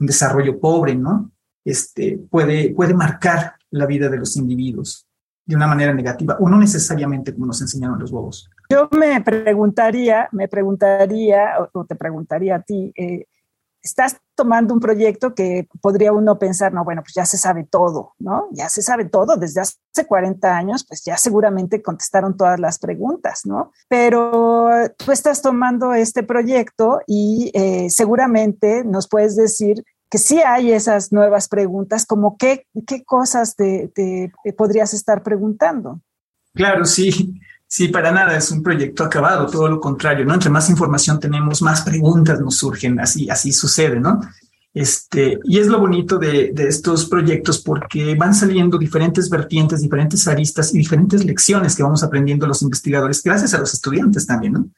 un 0.00 0.06
desarrollo 0.06 0.60
pobre, 0.60 0.94
¿no? 0.94 1.30
Este, 1.64 2.18
puede, 2.30 2.74
puede 2.74 2.94
marcar 2.94 3.54
la 3.70 3.86
vida 3.86 4.08
de 4.08 4.18
los 4.18 4.36
individuos 4.36 5.06
de 5.44 5.56
una 5.56 5.66
manera 5.66 5.94
negativa 5.94 6.36
o 6.40 6.48
no 6.48 6.58
necesariamente 6.58 7.32
como 7.32 7.46
nos 7.46 7.60
enseñaron 7.62 7.98
los 7.98 8.10
bobos. 8.10 8.50
Yo 8.68 8.88
me 8.92 9.20
preguntaría, 9.22 10.28
me 10.32 10.46
preguntaría, 10.46 11.54
o 11.72 11.84
te 11.86 11.96
preguntaría 11.96 12.56
a 12.56 12.62
ti, 12.62 12.92
eh, 12.94 13.24
estás 13.88 14.16
tomando 14.34 14.72
un 14.72 14.80
proyecto 14.80 15.34
que 15.34 15.66
podría 15.80 16.12
uno 16.12 16.38
pensar, 16.38 16.72
no, 16.72 16.84
bueno, 16.84 17.02
pues 17.02 17.14
ya 17.14 17.24
se 17.24 17.38
sabe 17.38 17.64
todo, 17.64 18.14
¿no? 18.18 18.48
Ya 18.52 18.68
se 18.68 18.82
sabe 18.82 19.06
todo, 19.06 19.36
desde 19.36 19.62
hace 19.62 20.06
40 20.06 20.56
años, 20.56 20.84
pues 20.86 21.02
ya 21.04 21.16
seguramente 21.16 21.82
contestaron 21.82 22.36
todas 22.36 22.60
las 22.60 22.78
preguntas, 22.78 23.42
¿no? 23.44 23.72
Pero 23.88 24.70
tú 24.96 25.12
estás 25.12 25.42
tomando 25.42 25.92
este 25.94 26.22
proyecto 26.22 27.00
y 27.06 27.50
eh, 27.54 27.90
seguramente 27.90 28.84
nos 28.84 29.08
puedes 29.08 29.34
decir 29.36 29.82
que 30.10 30.18
sí 30.18 30.40
hay 30.40 30.72
esas 30.72 31.12
nuevas 31.12 31.48
preguntas, 31.48 32.06
como 32.06 32.36
qué, 32.38 32.66
qué 32.86 33.04
cosas 33.04 33.56
te, 33.56 33.88
te 33.94 34.52
podrías 34.56 34.94
estar 34.94 35.22
preguntando. 35.22 36.00
Claro, 36.54 36.84
sí. 36.84 37.38
Sí, 37.70 37.88
para 37.88 38.10
nada, 38.10 38.34
es 38.34 38.50
un 38.50 38.62
proyecto 38.62 39.04
acabado, 39.04 39.46
todo 39.46 39.68
lo 39.68 39.78
contrario, 39.78 40.24
¿no? 40.24 40.32
Entre 40.32 40.48
más 40.48 40.70
información 40.70 41.20
tenemos, 41.20 41.60
más 41.60 41.82
preguntas 41.82 42.40
nos 42.40 42.56
surgen, 42.56 42.98
así, 42.98 43.28
así 43.28 43.52
sucede, 43.52 44.00
¿no? 44.00 44.20
Este, 44.72 45.38
y 45.44 45.58
es 45.58 45.66
lo 45.66 45.78
bonito 45.78 46.18
de, 46.18 46.52
de, 46.54 46.66
estos 46.66 47.06
proyectos 47.06 47.58
porque 47.58 48.14
van 48.14 48.34
saliendo 48.34 48.78
diferentes 48.78 49.28
vertientes, 49.28 49.82
diferentes 49.82 50.26
aristas 50.26 50.74
y 50.74 50.78
diferentes 50.78 51.24
lecciones 51.26 51.76
que 51.76 51.82
vamos 51.82 52.02
aprendiendo 52.02 52.46
los 52.46 52.62
investigadores, 52.62 53.22
gracias 53.22 53.52
a 53.52 53.58
los 53.58 53.74
estudiantes 53.74 54.26
también, 54.26 54.54
¿no? 54.54 54.70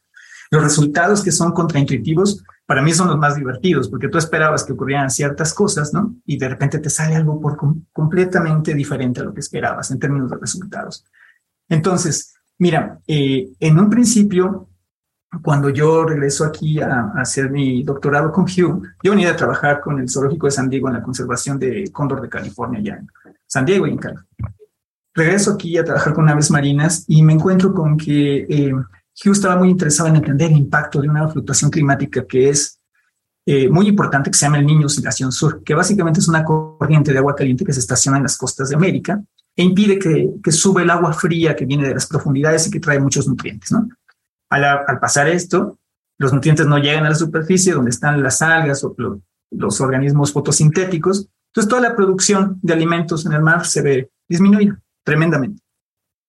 Los 0.51 0.65
resultados 0.65 1.23
que 1.23 1.31
son 1.31 1.53
contraintuitivos, 1.53 2.43
para 2.67 2.83
mí 2.83 2.93
son 2.93 3.07
los 3.07 3.19
más 3.19 3.37
divertidos, 3.37 3.89
porque 3.89 4.09
tú 4.09 4.19
esperabas 4.19 4.65
que 4.65 4.73
ocurrieran 4.73 5.11
ciertas 5.11 5.55
cosas, 5.55 5.95
¿no? 5.95 6.17
Y 6.27 6.39
de 6.39 6.49
repente 6.49 6.81
te 6.81 6.91
sale 6.91 7.15
algo 7.15 7.41
por 7.41 7.57
completamente 7.93 8.75
diferente 8.75 9.21
a 9.21 9.25
lo 9.25 9.33
que 9.33 9.41
esperabas 9.41 9.93
en 9.93 10.01
términos 10.01 10.29
de 10.29 10.39
resultados. 10.39 11.05
Entonces, 11.69 12.35
mira, 12.61 13.01
eh, 13.07 13.51
en 13.59 13.79
un 13.79 13.91
principio 13.91 14.69
cuando 15.43 15.71
yo 15.71 16.05
regreso 16.05 16.45
aquí 16.45 16.81
a, 16.81 17.13
hacer 17.17 17.51
mi 17.51 17.83
doctorado 17.83 18.33
con 18.33 18.45
Hugh, 18.45 18.83
yo 19.03 19.11
venía 19.11 19.31
a 19.31 19.37
trabajar 19.37 19.81
con 19.81 19.99
el 20.01 20.09
Zoológico 20.09 20.47
de 20.47 20.53
San 20.53 20.69
Diego 20.69 20.89
en 20.89 20.95
la 20.95 21.03
conservación 21.03 21.59
de 21.59 21.91
cóndor 21.93 22.21
de 22.21 22.29
California, 22.29 22.81
allá 22.81 22.97
en 22.97 23.09
San 23.47 23.65
Diego 23.65 23.87
y 23.87 23.93
en 23.93 23.99
California. 23.99 24.57
Regreso 25.15 25.53
aquí 25.53 25.77
a 25.79 25.85
trabajar 25.85 26.13
con 26.13 26.29
aves 26.29 26.51
marinas 26.51 27.05
y 27.09 27.23
me 27.23 27.33
encuentro 27.33 27.73
con 27.73 27.97
que 27.97 28.47
eh, 28.49 28.73
Hugh 28.73 29.33
estaba 29.33 29.57
muy 29.57 29.71
interesado 29.71 30.09
en 30.09 30.17
entender 30.17 30.51
el 30.51 30.59
impacto 30.59 31.01
de 31.01 31.09
una 31.09 31.29
fluctuación 31.29 31.71
climática 31.71 32.27
que 32.27 32.49
es 32.49 32.81
eh, 33.47 33.69
muy 33.69 33.89
importante, 33.89 34.31
que 34.31 34.37
se 34.37 34.47
llama 34.47 34.59
el 34.59 34.67
Niño 34.67 34.87
Oscilación 34.87 35.33
Sur, 35.33 35.63
que 35.65 35.75
básicamente 35.75 36.21
es 36.21 36.29
una 36.29 36.45
corriente 36.45 37.13
de 37.13 37.19
agua 37.19 37.35
caliente 37.35 37.65
que 37.65 37.73
se 37.73 37.81
estaciona 37.81 38.19
en 38.19 38.25
las 38.25 38.37
costas 38.37 38.69
de 38.69 38.77
América 38.77 39.23
e 39.61 39.63
impide 39.63 39.99
que, 39.99 40.31
que 40.43 40.53
sube 40.53 40.83
el 40.83 40.89
agua 40.89 41.13
fría 41.13 41.55
que 41.55 41.67
viene 41.67 41.87
de 41.87 41.93
las 41.93 42.07
profundidades 42.07 42.67
y 42.67 42.71
que 42.71 42.81
trae 42.81 42.99
muchos 42.99 43.29
nutrientes, 43.29 43.71
¿no? 43.71 43.91
Al, 44.49 44.99
pasar 44.99 45.29
esto, 45.29 45.79
los 46.17 46.33
nutrientes 46.33 46.67
no 46.67 46.79
llegan 46.79 47.05
a 47.05 47.11
la 47.11 47.15
superficie 47.15 47.75
donde 47.75 47.91
están 47.91 48.23
las 48.23 48.41
algas 48.41 48.83
o 48.85 48.97
los 49.51 49.81
organismos 49.83 50.33
fotosintéticos. 50.33 51.29
Entonces, 51.51 51.69
toda 51.69 51.83
la 51.83 51.95
producción 51.95 52.59
de 52.63 52.73
alimentos 52.73 53.27
en 53.27 53.35
el 53.35 53.43
mar 53.43 53.67
se 53.67 53.83
ve 53.83 54.11
disminuida 54.27 54.81
tremendamente. 55.05 55.63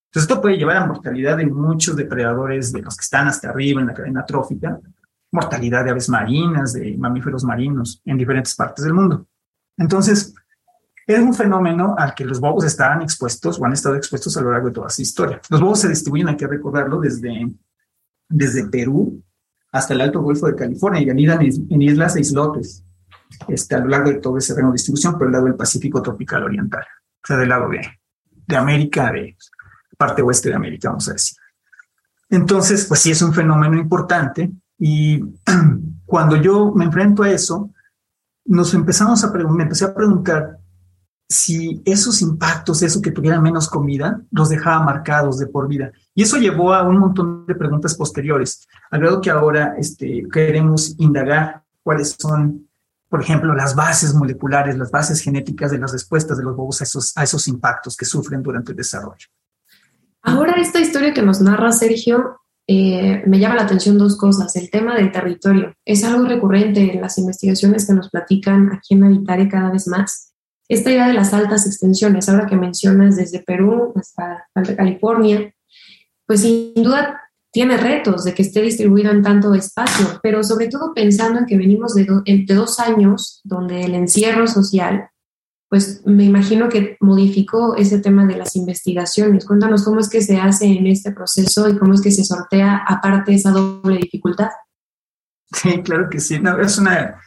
Entonces, 0.10 0.30
esto 0.30 0.42
puede 0.42 0.58
llevar 0.58 0.76
a 0.76 0.86
mortalidad 0.86 1.38
de 1.38 1.46
muchos 1.46 1.96
depredadores, 1.96 2.74
de 2.74 2.82
los 2.82 2.98
que 2.98 3.04
están 3.04 3.30
hasta 3.30 3.50
arriba 3.50 3.80
en 3.80 3.88
la 3.88 3.94
cadena 3.94 4.26
trófica, 4.26 4.78
mortalidad 5.32 5.86
de 5.86 5.92
aves 5.92 6.10
marinas, 6.10 6.74
de 6.74 6.98
mamíferos 6.98 7.46
marinos 7.46 8.02
en 8.04 8.18
diferentes 8.18 8.56
partes 8.56 8.84
del 8.84 8.94
mundo. 8.94 9.26
Entonces, 9.78 10.36
es 11.08 11.20
un 11.20 11.34
fenómeno 11.34 11.96
al 11.98 12.14
que 12.14 12.26
los 12.26 12.40
bobos 12.40 12.66
están 12.66 13.02
expuestos 13.02 13.60
o 13.60 13.66
han 13.66 13.74
estado 13.74 13.96
expuestos 13.96 14.36
a 14.38 14.42
lo 14.42 14.52
largo 14.52 14.68
de 14.68 14.74
toda 14.74 14.90
su 14.90 15.02
historia. 15.02 15.42
Los 15.50 15.62
bobos 15.62 15.80
se 15.80 15.90
distribuyen, 15.90 16.30
hay 16.30 16.38
que 16.38 16.48
recordarlo, 16.48 17.00
desde 17.00 17.48
desde 18.32 18.68
Perú 18.68 19.24
hasta 19.72 19.94
el 19.94 20.02
Alto 20.02 20.22
Golfo 20.22 20.48
de 20.48 20.56
California 20.56 21.02
y 21.02 21.10
anidan 21.10 21.42
en, 21.42 21.82
islas 21.82 22.16
e 22.16 22.22
islotes 22.22 22.84
este, 23.48 23.76
a 23.76 23.80
lo 23.80 23.88
largo 23.88 24.10
de 24.10 24.20
todo 24.20 24.38
ese 24.38 24.54
rango 24.54 24.72
de 24.72 24.76
distribución, 24.76 25.18
por 25.18 25.28
el 25.28 25.34
lado 25.34 25.46
del 25.46 25.56
Pacífico 25.56 26.02
tropical 26.02 26.44
oriental, 26.44 26.84
o 26.84 27.28
sea, 27.28 27.38
del 27.38 27.50
lado 27.50 27.70
de, 27.70 27.82
de 28.48 28.58
América, 28.58 29.12
de 29.12 29.38
parte 29.98 30.22
oeste 30.22 30.50
de 30.50 30.56
América, 30.56 30.90
vamos 30.90 31.08
a 31.08 31.14
decir. 31.14 31.38
Entonces, 32.30 32.86
pues 32.86 33.00
sí 33.00 33.12
es 33.12 33.22
un 33.22 33.34
fenómeno 33.34 33.78
importante 33.78 34.52
y 34.78 35.24
cuando 36.06 36.36
yo 36.36 36.74
me 36.76 36.86
enfrento 36.86 37.24
a 37.24 37.30
eso, 37.30 37.72
nos 38.46 38.74
empezamos 38.74 39.24
a 39.24 39.32
me 39.32 39.64
empecé 39.64 39.86
a 39.86 39.94
preguntar 39.94 40.58
si 41.32 41.82
esos 41.86 42.22
impactos, 42.22 42.84
eso 42.84 43.02
que 43.02 43.12
tuviera 43.12 43.40
menos 43.40 43.70
comida, 43.70 44.22
los 44.32 44.50
dejaba 44.50 44.84
marcados 44.84 45.40
de 45.40 45.48
por 45.48 45.68
vida. 45.68 45.92
Y 46.14 46.24
eso 46.24 46.38
llevó 46.38 46.74
a 46.74 46.84
un 46.84 46.98
montón 46.98 47.46
de 47.46 47.56
preguntas 47.56 47.96
posteriores, 47.96 48.68
al 48.90 49.00
grado 49.00 49.22
que 49.22 49.30
ahora 49.30 49.76
este, 49.78 50.28
queremos 50.32 50.94
indagar 51.00 51.64
cuáles 51.84 52.18
son, 52.20 52.68
por 53.08 53.22
ejemplo, 53.22 53.56
las 53.56 53.76
bases 53.76 54.14
moleculares, 54.14 54.78
las 54.78 54.92
bases 54.92 55.22
genéticas 55.22 55.72
de 55.72 55.78
las 55.78 55.94
respuestas 55.94 56.38
de 56.38 56.44
los 56.44 56.56
bobos 56.56 56.82
a 56.82 57.24
esos, 57.24 57.48
impactos 57.48 57.96
que 57.96 58.06
sufren 58.06 58.44
durante 58.44 58.72
el 58.72 58.78
desarrollo. 58.78 59.28
Ahora, 60.24 60.56
esta 60.60 60.82
historia 60.82 61.14
que 61.14 61.22
nos 61.22 61.40
narra 61.40 61.72
Sergio, 61.72 62.42
eh, 62.68 63.24
me 63.26 63.40
llama 63.40 63.56
la 63.56 63.64
atención 63.64 63.98
dos 63.98 64.18
cosas. 64.18 64.56
El 64.58 64.70
tema 64.70 64.96
del 64.96 65.12
territorio 65.12 65.74
es 65.86 66.04
algo 66.04 66.26
recurrente 66.26 66.94
en 66.94 67.02
las 67.02 67.18
investigaciones 67.18 67.88
que 67.88 67.94
nos 67.94 68.10
platican 68.10 68.74
aquí 68.74 68.96
en 68.96 69.06
Habitare 69.06 69.48
cada 69.48 69.72
vez 69.72 69.88
más 69.88 70.31
esta 70.74 70.90
idea 70.90 71.08
de 71.10 71.14
las 71.14 71.34
altas 71.34 71.68
extensiones, 71.68 72.30
ahora 72.30 72.48
que 72.48 72.56
mencionas 72.56 73.18
desde 73.18 73.44
Perú 73.44 73.94
hasta, 73.94 74.48
California, 74.78 75.54
pues 76.26 76.42
sin 76.42 76.74
duda 76.76 77.22
tiene 77.52 77.76
retos 77.76 78.24
de 78.24 78.34
que 78.34 78.42
esté 78.42 78.62
distribuido 78.62 79.12
en 79.12 79.22
tanto 79.22 79.54
espacio, 79.54 80.22
pero 80.24 80.42
sobre 80.46 80.70
todo 80.70 80.94
pensando 80.94 81.40
en 81.40 81.46
que 81.46 81.58
venimos 81.58 81.94
de, 81.94 82.08
dos 82.48 82.80
años 82.80 83.42
donde 83.44 83.82
el 83.82 83.96
encierro 83.96 84.48
social, 84.48 85.10
pues 85.68 86.04
me 86.06 86.24
imagino 86.24 86.70
que 86.70 86.96
modificó 87.02 87.76
ese 87.76 88.00
tema 88.00 88.26
de 88.26 88.38
las 88.38 88.56
investigaciones. 88.56 89.46
Cuéntanos 89.46 89.84
cómo 89.84 90.00
es 90.00 90.08
que 90.08 90.22
se 90.22 90.38
hace 90.38 90.68
en 90.68 90.88
este 90.88 91.12
proceso 91.12 91.68
y 91.68 91.78
cómo 91.78 91.94
es 91.94 92.02
que 92.02 92.12
se 92.12 92.24
sortea 92.24 92.82
aparte 92.88 93.34
esa 93.34 93.52
doble 93.52 93.98
dificultad. 93.98 94.52
Sí, 95.52 95.82
claro 95.84 96.10
que 96.10 96.22
sí. 96.22 96.40
No, 96.40 96.62
es 96.62 96.78
una 96.78 97.20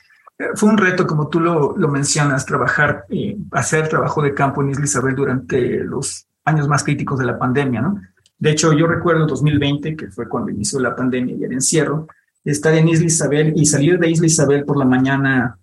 fue 0.55 0.69
un 0.69 0.79
reto, 0.79 1.07
como 1.07 1.29
tú 1.29 1.41
lo, 1.41 1.75
mencionas, 1.89 2.45
trabajar, 2.45 3.07
eh, 3.09 3.37
hacer 3.53 3.89
trabajo 3.89 4.21
de 4.23 4.35
campo 4.35 4.63
en 4.63 4.71
Isla 4.71 4.85
Isabel 4.85 5.15
durante 5.15 5.79
los 5.85 6.27
años 6.45 6.69
más 6.69 6.83
críticos 6.83 7.19
de 7.19 7.27
la 7.27 7.39
pandemia, 7.39 7.81
¿no? 7.81 8.01
De 8.37 8.51
hecho, 8.51 8.73
yo 8.73 8.87
recuerdo 8.87 9.27
2020, 9.27 9.97
que 9.97 10.09
fue 10.09 10.29
cuando 10.29 10.51
inició 10.51 10.81
la 10.81 10.95
pandemia 10.95 11.37
y 11.37 11.45
el 11.45 11.53
encierro, 11.53 12.09
estar 12.45 12.75
en 12.75 12.89
Isla 12.89 13.07
Isabel 13.07 13.53
y 13.57 13.65
salir 13.65 13.99
de 13.99 14.11
Isla 14.11 14.27
Isabel 14.27 14.65
por 14.65 14.77
la 14.77 14.85
mañana, 14.85 15.59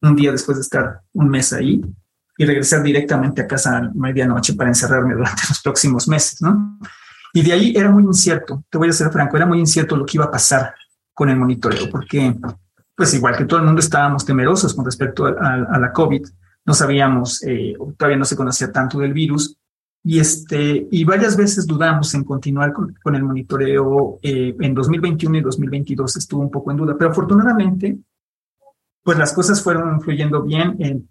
un 0.00 0.16
día 0.16 0.32
después 0.32 0.56
de 0.58 0.62
estar 0.62 1.02
un 1.12 1.28
mes 1.28 1.52
ahí, 1.52 1.82
y 2.36 2.44
regresar 2.44 2.82
directamente 2.82 3.42
a 3.42 3.46
casa 3.46 3.76
a 3.76 3.90
medianoche 3.94 4.54
para 4.54 4.70
encerrarme 4.70 5.14
durante 5.14 5.42
los 5.48 5.60
próximos 5.60 6.08
meses, 6.08 6.42
¿no? 6.42 6.78
Y 7.32 7.42
de 7.42 7.52
ahí 7.52 7.74
era 7.76 7.90
muy 7.90 8.04
incierto, 8.04 8.64
te 8.70 8.78
voy 8.78 8.88
a 8.88 8.92
ser 8.92 9.10
franco, 9.10 9.36
era 9.36 9.46
muy 9.46 9.58
incierto 9.58 9.96
lo 9.96 10.06
que 10.06 10.16
iba 10.16 10.24
a 10.24 10.30
pasar 10.30 10.74
con 11.12 11.28
el 11.28 11.36
monitoreo, 11.36 11.90
porque 11.90 12.34
pues 12.96 13.12
igual 13.14 13.36
que 13.36 13.44
todo 13.44 13.60
el 13.60 13.66
mundo 13.66 13.80
estábamos 13.80 14.24
temerosos 14.24 14.74
con 14.74 14.84
respecto 14.84 15.26
a, 15.26 15.78
la 15.78 15.92
COVID, 15.92 16.24
no 16.66 16.74
sabíamos, 16.74 17.42
eh, 17.42 17.74
todavía 17.96 18.18
no 18.18 18.24
se 18.24 18.36
conocía 18.36 18.72
tanto 18.72 18.98
del 18.98 19.12
virus, 19.12 19.56
y, 20.06 20.20
este, 20.20 20.86
y 20.90 21.02
varias 21.04 21.34
veces 21.34 21.66
dudamos 21.66 22.12
en 22.14 22.24
continuar 22.24 22.74
con, 22.74 23.14
el 23.14 23.22
monitoreo. 23.22 24.18
Eh, 24.22 24.54
en 24.60 24.74
2021 24.74 25.38
y 25.38 25.40
2022 25.40 26.18
estuvo 26.18 26.42
un 26.42 26.50
poco 26.50 26.70
en 26.70 26.76
duda, 26.76 26.94
pero 26.98 27.10
afortunadamente, 27.10 27.98
pues 29.02 29.16
las 29.16 29.32
cosas 29.32 29.62
fueron 29.62 30.02
fluyendo 30.02 30.42
bien. 30.42 31.08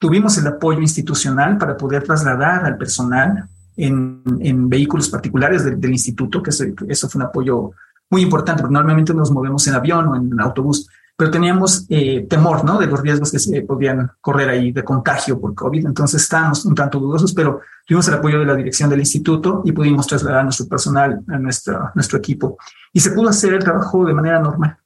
tuvimos 0.00 0.36
el 0.36 0.48
apoyo 0.48 0.80
institucional 0.80 1.58
para 1.58 1.76
poder 1.76 2.02
trasladar 2.02 2.64
al 2.64 2.76
personal 2.76 3.48
en, 3.76 4.22
en 4.40 4.68
vehículos 4.68 5.08
particulares 5.08 5.64
del 5.64 5.90
instituto, 5.90 6.42
que 6.42 6.50
eso, 6.50 6.64
eso 6.88 7.08
fue 7.08 7.20
un 7.20 7.28
apoyo 7.28 7.70
muy 8.10 8.22
importante, 8.22 8.62
porque 8.62 8.74
normalmente 8.74 9.14
nos 9.14 9.30
movemos 9.30 9.66
en 9.66 9.74
avión 9.74 10.08
o 10.08 10.16
en 10.16 10.40
autobús, 10.40 10.88
pero 11.18 11.32
teníamos 11.32 11.84
eh, 11.88 12.28
temor, 12.30 12.64
¿no? 12.64 12.78
De 12.78 12.86
los 12.86 13.00
riesgos 13.02 13.32
que 13.32 13.40
se 13.40 13.62
podían 13.62 14.12
correr 14.20 14.48
ahí 14.50 14.70
de 14.70 14.84
contagio 14.84 15.40
por 15.40 15.52
COVID. 15.52 15.86
Entonces 15.86 16.22
estábamos 16.22 16.64
un 16.64 16.76
tanto 16.76 17.00
dudosos, 17.00 17.34
pero 17.34 17.60
tuvimos 17.84 18.06
el 18.06 18.14
apoyo 18.14 18.38
de 18.38 18.46
la 18.46 18.54
dirección 18.54 18.88
del 18.88 19.00
instituto 19.00 19.62
y 19.64 19.72
pudimos 19.72 20.06
trasladar 20.06 20.40
a 20.40 20.44
nuestro 20.44 20.68
personal, 20.68 21.20
a 21.26 21.38
nuestro, 21.38 21.90
nuestro 21.96 22.18
equipo. 22.18 22.56
Y 22.92 23.00
se 23.00 23.10
pudo 23.10 23.30
hacer 23.30 23.52
el 23.52 23.64
trabajo 23.64 24.04
de 24.04 24.14
manera 24.14 24.38
normal. 24.38 24.78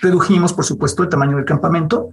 Redujimos, 0.00 0.54
por 0.54 0.64
supuesto, 0.64 1.02
el 1.02 1.10
tamaño 1.10 1.36
del 1.36 1.44
campamento. 1.44 2.08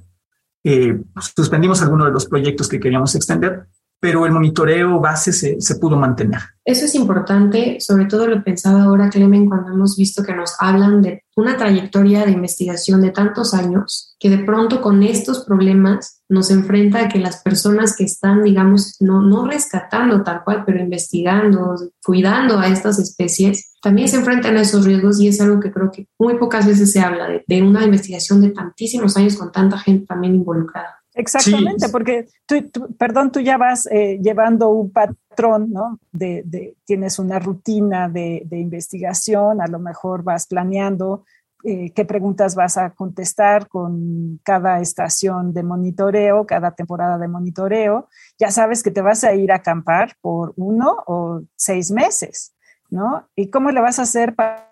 Eh, 0.61 1.01
suspendimos 1.33 1.81
algunos 1.81 2.07
de 2.07 2.11
los 2.13 2.25
proyectos 2.25 2.67
que 2.67 2.81
queríamos 2.81 3.15
extender, 3.15 3.67
pero 4.03 4.25
el 4.25 4.33
monitoreo 4.33 4.99
base 4.99 5.31
se, 5.31 5.75
pudo 5.75 5.95
mantener. 5.95 6.41
Eso 6.65 6.83
es 6.83 6.93
importante, 6.93 7.77
sobre 7.79 8.03
todo 8.03 8.27
lo 8.27 8.43
pensaba 8.43 8.83
ahora, 8.83 9.09
Clemen, 9.09 9.47
cuando 9.47 9.71
hemos 9.71 9.95
visto 9.95 10.23
que 10.23 10.35
nos 10.35 10.57
hablan 10.59 11.01
de 11.01 11.23
una 11.37 11.55
trayectoria 11.55 12.25
de 12.25 12.33
investigación 12.33 13.01
de 13.01 13.11
tantos 13.11 13.53
años, 13.53 14.17
que 14.19 14.29
de 14.29 14.39
pronto 14.39 14.81
con 14.81 15.03
estos 15.03 15.45
problemas 15.45 16.21
nos 16.27 16.51
enfrenta 16.51 16.99
a 16.99 17.07
que 17.07 17.19
las 17.19 17.41
personas 17.43 17.95
que 17.95 18.03
están, 18.03 18.43
digamos, 18.43 18.97
no, 18.99 19.21
no 19.21 19.47
rescatando 19.47 20.21
tal 20.21 20.43
cual, 20.43 20.63
pero 20.65 20.81
investigando, 20.81 21.73
cuidando 22.03 22.59
a 22.59 22.67
estas 22.67 22.99
especies, 22.99 23.71
también 23.81 24.09
se 24.09 24.17
enfrentan 24.17 24.57
a 24.57 24.63
esos 24.63 24.83
riesgos 24.83 25.21
y 25.21 25.29
es 25.29 25.39
algo 25.39 25.61
que 25.61 25.71
creo 25.71 25.91
que 25.91 26.09
muy 26.19 26.37
pocas 26.37 26.67
veces 26.67 26.91
se 26.91 26.99
habla 26.99 27.29
de 27.47 27.61
una 27.61 27.85
investigación 27.85 28.41
de 28.41 28.49
tantísimos 28.49 29.15
años 29.15 29.37
con 29.37 29.49
tanta 29.49 29.77
gente 29.77 30.07
también 30.07 30.35
involucrada. 30.35 31.02
Exactamente, 31.15 31.89
porque 31.89 32.27
tú, 32.45 32.95
perdón, 32.97 33.31
tú 33.31 33.39
ya 33.39 33.57
vas 33.57 33.87
eh, 33.91 34.19
llevando 34.21 34.69
un 34.69 34.91
patrón, 34.91 35.71
¿no? 35.71 35.99
De, 36.11 36.75
tienes 36.85 37.19
una 37.19 37.39
rutina 37.39 38.09
de, 38.09 38.45
investigación, 38.51 39.61
a 39.61 39.67
lo 39.67 39.79
mejor 39.79 40.23
vas 40.23 40.47
planeando 40.47 41.25
eh, 41.63 41.91
qué 41.91 42.03
preguntas 42.03 42.55
vas 42.55 42.77
a 42.77 42.89
contestar 42.89 43.67
con 43.67 44.39
cada 44.43 44.79
estación 44.81 45.53
de 45.53 45.63
monitoreo, 45.63 46.45
cada 46.45 46.71
temporada 46.71 47.17
de 47.17 47.27
monitoreo. 47.27 48.09
Ya 48.39 48.49
sabes 48.51 48.81
que 48.81 48.91
te 48.91 49.01
vas 49.01 49.23
a 49.23 49.33
ir 49.33 49.51
a 49.51 49.57
acampar 49.57 50.15
por 50.19 50.53
uno 50.57 51.03
o 51.05 51.43
seis 51.55 51.91
meses, 51.91 52.53
¿no? 52.89 53.29
¿Y 53.35 53.49
cómo 53.49 53.69
le 53.71 53.81
vas 53.81 53.99
a 53.99 54.03
hacer 54.03 54.35
para, 54.35 54.69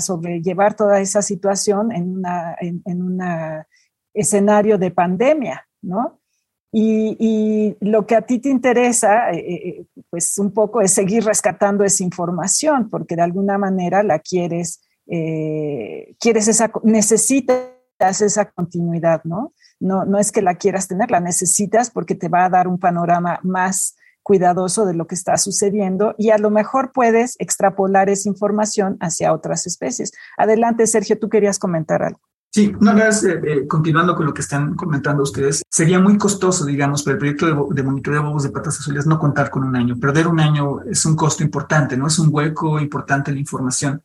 sobrellevar 0.00 0.74
toda 0.74 1.00
esa 1.00 1.20
situación 1.20 1.90
en 1.90 2.18
una, 2.18 2.56
en 2.60 3.02
una 3.02 3.66
escenario 4.14 4.78
de 4.78 4.92
pandemia, 4.92 5.66
¿no? 5.84 6.20
Y, 6.76 7.76
lo 7.80 8.04
que 8.04 8.16
a 8.16 8.22
ti 8.22 8.40
te 8.40 8.48
interesa, 8.48 9.30
eh, 9.30 9.38
eh, 9.38 9.86
pues 10.10 10.36
un 10.38 10.50
poco 10.52 10.80
es 10.80 10.90
seguir 10.90 11.24
rescatando 11.24 11.84
esa 11.84 12.02
información, 12.02 12.90
porque 12.90 13.14
de 13.14 13.22
alguna 13.22 13.58
manera 13.58 14.02
la 14.02 14.18
quieres, 14.18 14.82
eh, 15.06 16.16
quieres 16.18 16.48
esa, 16.48 16.72
necesitas 16.82 18.20
esa 18.20 18.50
continuidad, 18.50 19.22
¿no? 19.22 19.52
¿no? 19.78 20.04
No 20.04 20.18
es 20.18 20.32
que 20.32 20.42
la 20.42 20.56
quieras 20.56 20.88
tener, 20.88 21.12
la 21.12 21.20
necesitas 21.20 21.90
porque 21.90 22.16
te 22.16 22.28
va 22.28 22.44
a 22.44 22.50
dar 22.50 22.66
un 22.66 22.80
panorama 22.80 23.38
más 23.44 23.94
cuidadoso 24.24 24.84
de 24.84 24.94
lo 24.94 25.06
que 25.06 25.14
está 25.14 25.36
sucediendo 25.36 26.16
y 26.18 26.30
a 26.30 26.38
lo 26.38 26.50
mejor 26.50 26.90
puedes 26.92 27.36
extrapolar 27.38 28.08
esa 28.08 28.28
información 28.28 28.96
hacia 28.98 29.32
otras 29.32 29.66
especies. 29.68 30.10
Adelante, 30.36 30.88
Sergio, 30.88 31.20
tú 31.20 31.28
querías 31.28 31.60
comentar 31.60 32.02
algo. 32.02 32.20
Sí, 32.54 32.72
no, 32.78 32.94
vez, 32.94 33.24
eh, 33.24 33.40
eh, 33.44 33.66
continuando 33.66 34.14
con 34.14 34.26
lo 34.26 34.32
que 34.32 34.42
están 34.42 34.76
comentando 34.76 35.24
ustedes, 35.24 35.64
sería 35.68 35.98
muy 35.98 36.16
costoso, 36.16 36.64
digamos, 36.64 37.02
para 37.02 37.14
el 37.14 37.18
proyecto 37.18 37.46
de, 37.46 37.74
de 37.74 37.82
monitoreo 37.82 38.20
de 38.20 38.28
bobos 38.28 38.44
de 38.44 38.50
patas 38.50 38.78
azules 38.78 39.08
no 39.08 39.18
contar 39.18 39.50
con 39.50 39.64
un 39.64 39.74
año. 39.74 39.98
Perder 39.98 40.28
un 40.28 40.38
año 40.38 40.80
es 40.82 41.04
un 41.04 41.16
costo 41.16 41.42
importante, 41.42 41.96
¿no? 41.96 42.06
Es 42.06 42.16
un 42.20 42.28
hueco 42.30 42.78
importante 42.78 43.32
en 43.32 43.38
la 43.38 43.40
información. 43.40 44.00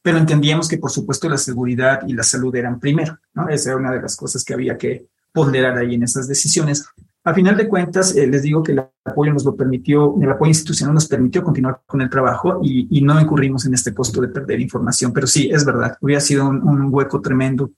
Pero 0.00 0.16
entendíamos 0.16 0.66
que, 0.66 0.78
por 0.78 0.90
supuesto, 0.90 1.28
la 1.28 1.36
seguridad 1.36 2.00
y 2.06 2.14
la 2.14 2.22
salud 2.22 2.56
eran 2.56 2.80
primero, 2.80 3.18
¿no? 3.34 3.50
Esa 3.50 3.72
era 3.72 3.78
una 3.78 3.92
de 3.92 4.00
las 4.00 4.16
cosas 4.16 4.44
que 4.44 4.54
había 4.54 4.78
que 4.78 5.08
ponderar 5.30 5.76
ahí 5.76 5.94
en 5.94 6.04
esas 6.04 6.26
decisiones. 6.26 6.86
A 7.24 7.34
final 7.34 7.54
de 7.54 7.68
cuentas, 7.68 8.16
eh, 8.16 8.26
les 8.26 8.40
digo 8.40 8.62
que 8.62 8.72
el 8.72 8.82
apoyo 9.04 9.34
nos 9.34 9.44
lo 9.44 9.54
permitió, 9.54 10.14
el 10.18 10.30
apoyo 10.30 10.48
institucional 10.48 10.94
nos 10.94 11.06
permitió 11.06 11.44
continuar 11.44 11.82
con 11.84 12.00
el 12.00 12.08
trabajo 12.08 12.60
y, 12.62 13.02
no 13.02 13.20
incurrimos 13.20 13.66
en 13.66 13.74
este 13.74 13.92
costo 13.92 14.22
de 14.22 14.28
perder 14.28 14.58
información. 14.58 15.12
Pero 15.12 15.26
sí, 15.26 15.50
es 15.52 15.66
verdad, 15.66 15.98
hubiera 16.00 16.22
sido 16.22 16.48
un 16.48 16.88
hueco 16.90 17.20
tremendo 17.20 17.70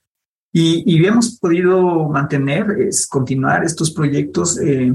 y, 0.53 0.83
y 0.87 1.05
hemos 1.07 1.39
podido 1.39 2.09
mantener, 2.09 2.71
es, 2.79 3.07
continuar 3.07 3.65
estos 3.65 3.91
proyectos 3.91 4.61
eh, 4.61 4.95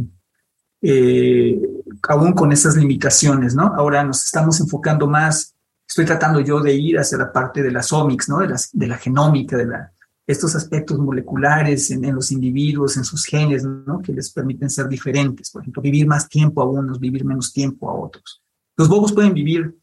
eh, 0.82 1.60
aún 2.08 2.34
con 2.34 2.52
esas 2.52 2.76
limitaciones, 2.76 3.56
¿no? 3.56 3.66
Ahora 3.76 4.04
nos 4.04 4.24
estamos 4.24 4.60
enfocando 4.60 5.08
más, 5.08 5.56
estoy 5.88 6.06
tratando 6.06 6.42
yo 6.42 6.60
de 6.60 6.76
ir 6.76 7.00
hacia 7.00 7.18
la 7.18 7.34
parte 7.34 7.64
de 7.64 7.72
las 7.72 7.92
omics, 7.92 8.30
¿no? 8.30 8.38
De, 8.38 8.50
las, 8.50 8.70
de 8.72 8.86
la 8.86 8.98
genómica, 8.98 9.58
de 9.58 9.66
la, 9.66 9.92
estos 10.28 10.56
aspectos 10.56 11.00
moleculares 11.00 11.90
en, 11.90 12.06
en, 12.06 12.14
los 12.14 12.32
individuos, 12.32 12.96
en 12.96 13.04
sus 13.04 13.26
genes, 13.26 13.64
¿no? 13.64 14.00
Que 14.00 14.14
les 14.14 14.32
permiten 14.32 14.70
ser 14.70 14.88
diferentes. 14.88 15.50
Por 15.50 15.64
ejemplo, 15.64 15.82
vivir 15.82 16.06
más 16.06 16.30
tiempo 16.30 16.62
a 16.62 16.66
unos, 16.66 17.00
vivir 17.00 17.26
menos 17.26 17.52
tiempo 17.52 17.90
a 17.90 17.96
otros. 17.96 18.44
Los 18.76 18.88
bobos 18.88 19.12
pueden 19.12 19.34
vivir 19.34 19.76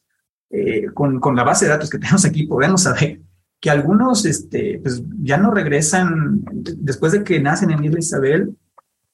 eh, 0.50 0.87
con, 0.95 1.19
con, 1.19 1.35
la 1.35 1.43
base 1.43 1.64
de 1.64 1.73
datos 1.73 1.90
que 1.90 1.99
tenemos 1.99 2.25
aquí, 2.25 2.47
podemos 2.47 2.83
saber 2.83 3.21
que 3.64 3.71
algunos 3.71 4.26
este, 4.26 4.78
pues, 4.83 5.02
ya 5.23 5.38
no 5.38 5.50
regresan 5.50 6.44
después 6.52 7.12
de 7.12 7.25
que 7.25 7.40
nacen 7.40 7.71
en 7.71 7.83
Isla 7.83 7.99
Isabel, 7.99 8.59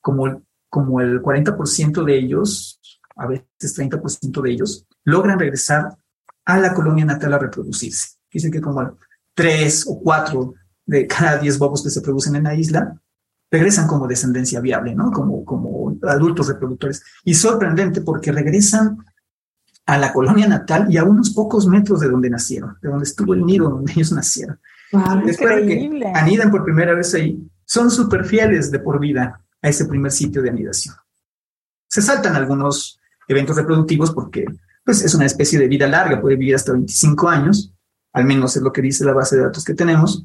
como, 0.01 0.43
como 0.69 1.01
el 1.01 1.23
40% 1.23 2.03
de 2.03 2.19
ellos, 2.19 2.81
a 3.15 3.29
veces 3.29 3.79
30% 3.79 4.43
de 4.43 4.51
ellos, 4.51 4.89
logran 5.05 5.39
regresar 5.39 5.97
a 6.45 6.59
la 6.59 6.75
colonia 6.75 7.05
natal 7.05 7.35
a 7.35 7.39
reproducirse. 7.39 8.17
Dice 8.29 8.51
que 8.51 8.61
como 8.61 8.99
tres 9.35 9.85
o 9.87 10.01
cuatro 10.01 10.55
de 10.85 11.07
cada 11.07 11.39
diez 11.39 11.57
bobos 11.57 11.85
que 11.85 11.91
se 11.91 12.01
producen 12.01 12.35
en 12.35 12.43
la 12.43 12.57
isla 12.57 13.01
regresan 13.53 13.87
como 13.87 14.09
descendencia 14.09 14.59
viable, 14.59 14.97
¿no? 14.97 15.13
Como, 15.13 15.45
como 15.45 15.97
adultos 16.03 16.49
reproductores. 16.49 17.05
Y 17.23 17.35
sorprendente 17.35 18.01
porque 18.01 18.33
regresan 18.33 18.99
a 19.91 19.99
la 19.99 20.13
colonia 20.13 20.47
natal 20.47 20.87
y 20.89 20.99
a 20.99 21.03
unos 21.03 21.31
pocos 21.31 21.67
metros 21.67 21.99
de 21.99 22.09
donde 22.09 22.31
nacieron, 22.31 22.77
de 22.81 22.89
donde 22.89 23.03
estuvo 23.03 23.35
el 23.35 23.45
nido 23.45 23.69
donde 23.69 23.91
ellos 23.93 24.13
nacieron. 24.13 24.61
Wow, 24.93 25.29
increíble. 25.29 26.07
que 26.13 26.19
anidan 26.19 26.49
por 26.49 26.63
primera 26.63 26.95
vez 26.95 27.13
ahí, 27.15 27.45
son 27.65 27.91
súper 27.91 28.25
fieles 28.25 28.71
de 28.71 28.79
por 28.79 29.01
vida 29.01 29.41
a 29.61 29.69
ese 29.69 29.87
primer 29.87 30.13
sitio 30.13 30.43
de 30.43 30.51
anidación. 30.51 30.95
Se 31.89 32.03
saltan 32.03 32.37
algunos 32.37 33.01
eventos 33.27 33.57
reproductivos 33.57 34.13
porque 34.13 34.45
pues, 34.85 35.05
es 35.05 35.13
una 35.13 35.27
especie 35.27 35.59
de 35.59 35.67
vida 35.67 35.89
larga, 35.89 36.21
puede 36.21 36.37
vivir 36.37 36.55
hasta 36.55 36.71
25 36.71 37.29
años, 37.29 37.75
al 38.13 38.27
menos 38.27 38.55
es 38.55 38.63
lo 38.63 38.73
que 38.73 38.83
dice 38.83 39.05
la 39.05 39.13
base 39.13 39.37
de 39.37 39.43
datos 39.43 39.65
que 39.65 39.75
tenemos, 39.75 40.25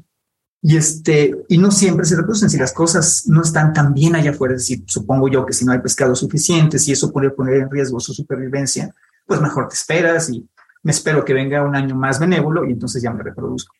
y, 0.62 0.76
este, 0.76 1.44
y 1.48 1.58
no 1.58 1.72
siempre 1.72 2.06
se 2.06 2.14
reproducen. 2.14 2.50
Si 2.50 2.56
las 2.56 2.72
cosas 2.72 3.24
no 3.26 3.42
están 3.42 3.72
tan 3.72 3.92
bien 3.92 4.14
allá 4.14 4.30
afuera, 4.30 4.54
es 4.54 4.62
decir, 4.62 4.84
supongo 4.86 5.28
yo 5.28 5.44
que 5.44 5.52
si 5.52 5.64
no 5.64 5.72
hay 5.72 5.80
pescado 5.80 6.14
suficiente, 6.14 6.78
si 6.78 6.92
eso 6.92 7.10
puede 7.10 7.30
poner 7.30 7.56
en 7.56 7.70
riesgo 7.70 7.98
su 7.98 8.14
supervivencia, 8.14 8.94
pues 9.26 9.40
mejor 9.40 9.68
te 9.68 9.74
esperas 9.74 10.30
y 10.30 10.48
me 10.82 10.92
espero 10.92 11.24
que 11.24 11.34
venga 11.34 11.64
un 11.64 11.74
año 11.74 11.96
más 11.96 12.20
benévolo 12.20 12.64
y 12.64 12.72
entonces 12.72 13.02
ya 13.02 13.12
me 13.12 13.22
reproduzco. 13.22 13.74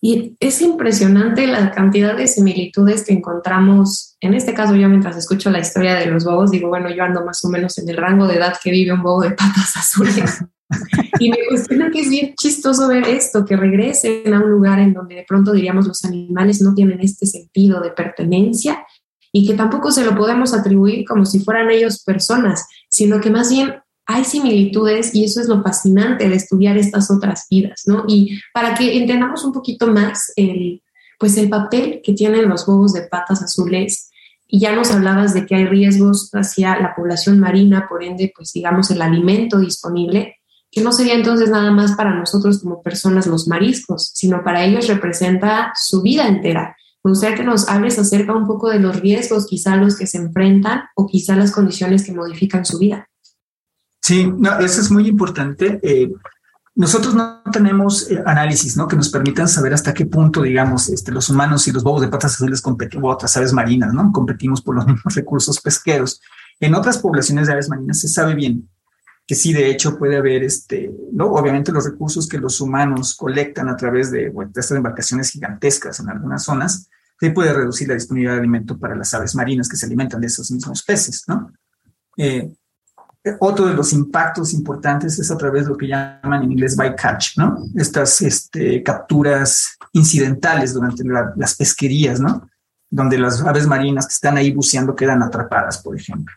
Y 0.00 0.36
es 0.38 0.60
impresionante 0.60 1.46
la 1.46 1.72
cantidad 1.72 2.16
de 2.16 2.26
similitudes 2.26 3.04
que 3.04 3.12
encontramos. 3.12 4.16
En 4.20 4.34
este 4.34 4.54
caso, 4.54 4.76
yo 4.76 4.88
mientras 4.88 5.16
escucho 5.16 5.50
la 5.50 5.58
historia 5.58 5.96
de 5.96 6.06
los 6.06 6.24
bobos, 6.24 6.50
digo, 6.50 6.68
bueno, 6.68 6.90
yo 6.90 7.02
ando 7.02 7.24
más 7.24 7.44
o 7.44 7.48
menos 7.48 7.78
en 7.78 7.88
el 7.88 7.96
rango 7.96 8.26
de 8.28 8.36
edad 8.36 8.54
que 8.62 8.70
vive 8.70 8.92
un 8.92 9.02
bobo 9.02 9.22
de 9.22 9.30
patas 9.30 9.72
azules. 9.76 10.44
y 11.18 11.30
me 11.30 11.38
cuestiona 11.48 11.90
que 11.90 12.00
es 12.00 12.10
bien 12.10 12.34
chistoso 12.36 12.88
ver 12.88 13.08
esto, 13.08 13.44
que 13.44 13.56
regresen 13.56 14.34
a 14.34 14.40
un 14.40 14.50
lugar 14.50 14.78
en 14.80 14.92
donde 14.92 15.14
de 15.16 15.24
pronto 15.26 15.52
diríamos 15.52 15.86
los 15.86 16.04
animales 16.04 16.60
no 16.60 16.74
tienen 16.74 17.00
este 17.00 17.26
sentido 17.26 17.80
de 17.80 17.90
pertenencia 17.90 18.84
y 19.32 19.46
que 19.46 19.54
tampoco 19.54 19.92
se 19.92 20.04
lo 20.04 20.16
podemos 20.16 20.54
atribuir 20.54 21.04
como 21.04 21.24
si 21.24 21.40
fueran 21.40 21.70
ellos 21.70 22.02
personas, 22.02 22.66
sino 22.88 23.20
que 23.20 23.30
más 23.30 23.50
bien 23.50 23.74
hay 24.06 24.24
similitudes 24.24 25.14
y 25.14 25.24
eso 25.24 25.40
es 25.40 25.48
lo 25.48 25.62
fascinante 25.62 26.28
de 26.28 26.36
estudiar 26.36 26.78
estas 26.78 27.10
otras 27.10 27.46
vidas, 27.50 27.82
¿no? 27.86 28.04
Y 28.06 28.40
para 28.54 28.74
que 28.74 28.96
entendamos 28.96 29.44
un 29.44 29.52
poquito 29.52 29.88
más 29.88 30.32
el, 30.36 30.82
pues 31.18 31.36
el 31.36 31.48
papel 31.48 32.00
que 32.02 32.12
tienen 32.12 32.48
los 32.48 32.66
huevos 32.66 32.92
de 32.92 33.02
patas 33.02 33.42
azules, 33.42 34.10
y 34.48 34.60
ya 34.60 34.74
nos 34.74 34.92
hablabas 34.92 35.34
de 35.34 35.44
que 35.44 35.56
hay 35.56 35.64
riesgos 35.66 36.30
hacia 36.32 36.78
la 36.78 36.94
población 36.94 37.40
marina, 37.40 37.86
por 37.88 38.04
ende, 38.04 38.32
pues 38.34 38.52
digamos 38.52 38.90
el 38.90 39.02
alimento 39.02 39.58
disponible, 39.58 40.36
que 40.70 40.82
no 40.82 40.92
sería 40.92 41.14
entonces 41.14 41.50
nada 41.50 41.70
más 41.72 41.96
para 41.96 42.14
nosotros 42.14 42.60
como 42.60 42.82
personas 42.82 43.26
los 43.26 43.48
mariscos, 43.48 44.12
sino 44.14 44.44
para 44.44 44.64
ellos 44.64 44.86
representa 44.86 45.72
su 45.74 46.02
vida 46.02 46.28
entera. 46.28 46.76
Me 47.02 47.10
gustaría 47.10 47.36
que 47.36 47.44
nos 47.44 47.68
hables 47.68 47.98
acerca 47.98 48.34
un 48.34 48.46
poco 48.46 48.70
de 48.70 48.78
los 48.78 49.00
riesgos, 49.00 49.46
quizá 49.46 49.76
los 49.76 49.96
que 49.96 50.06
se 50.06 50.18
enfrentan 50.18 50.82
o 50.94 51.06
quizá 51.06 51.34
las 51.34 51.50
condiciones 51.50 52.04
que 52.04 52.12
modifican 52.12 52.64
su 52.64 52.78
vida. 52.78 53.08
Sí, 54.06 54.24
no, 54.24 54.56
eso 54.60 54.80
es 54.80 54.88
muy 54.88 55.08
importante. 55.08 55.80
Eh, 55.82 56.12
nosotros 56.76 57.12
no 57.16 57.42
tenemos 57.50 58.08
eh, 58.08 58.22
análisis 58.24 58.76
¿no? 58.76 58.86
que 58.86 58.94
nos 58.94 59.08
permitan 59.08 59.48
saber 59.48 59.74
hasta 59.74 59.92
qué 59.92 60.06
punto, 60.06 60.42
digamos, 60.42 60.88
este, 60.90 61.10
los 61.10 61.28
humanos 61.28 61.66
y 61.66 61.72
los 61.72 61.82
bobos 61.82 62.02
de 62.02 62.06
patas 62.06 62.34
azules 62.34 62.62
competen, 62.62 63.02
o 63.02 63.08
otras 63.08 63.36
aves 63.36 63.52
marinas, 63.52 63.92
¿no? 63.92 64.12
Competimos 64.12 64.62
por 64.62 64.76
los 64.76 64.86
mismos 64.86 65.12
recursos 65.12 65.60
pesqueros. 65.60 66.20
En 66.60 66.76
otras 66.76 66.98
poblaciones 66.98 67.48
de 67.48 67.54
aves 67.54 67.68
marinas 67.68 68.00
se 68.00 68.06
sabe 68.06 68.36
bien 68.36 68.68
que 69.26 69.34
sí, 69.34 69.52
de 69.52 69.70
hecho, 69.70 69.98
puede 69.98 70.18
haber, 70.18 70.44
este, 70.44 70.88
¿no? 71.10 71.26
obviamente, 71.32 71.72
los 71.72 71.84
recursos 71.84 72.28
que 72.28 72.38
los 72.38 72.60
humanos 72.60 73.16
colectan 73.16 73.68
a 73.68 73.76
través 73.76 74.12
de, 74.12 74.30
de 74.30 74.44
estas 74.54 74.70
embarcaciones 74.70 75.30
gigantescas 75.30 75.98
en 75.98 76.10
algunas 76.10 76.44
zonas, 76.44 76.88
se 77.18 77.32
puede 77.32 77.52
reducir 77.52 77.88
la 77.88 77.94
disponibilidad 77.94 78.34
de 78.34 78.38
alimento 78.42 78.78
para 78.78 78.94
las 78.94 79.12
aves 79.14 79.34
marinas 79.34 79.68
que 79.68 79.76
se 79.76 79.86
alimentan 79.86 80.20
de 80.20 80.28
esos 80.28 80.52
mismos 80.52 80.84
peces, 80.84 81.24
¿no? 81.26 81.50
Eh, 82.16 82.52
otro 83.40 83.66
de 83.66 83.74
los 83.74 83.92
impactos 83.92 84.52
importantes 84.52 85.18
es 85.18 85.30
a 85.30 85.36
través 85.36 85.64
de 85.64 85.70
lo 85.70 85.76
que 85.76 85.88
llaman 85.88 86.44
en 86.44 86.52
inglés 86.52 86.76
bycatch, 86.76 87.36
¿no? 87.38 87.58
Estas 87.74 88.20
este, 88.20 88.82
capturas 88.82 89.76
incidentales 89.92 90.74
durante 90.74 91.02
las 91.36 91.54
pesquerías, 91.54 92.20
¿no? 92.20 92.48
Donde 92.88 93.18
las 93.18 93.40
aves 93.42 93.66
marinas 93.66 94.06
que 94.06 94.12
están 94.12 94.36
ahí 94.36 94.52
buceando 94.52 94.94
quedan 94.94 95.22
atrapadas, 95.22 95.78
por 95.78 95.96
ejemplo. 95.96 96.34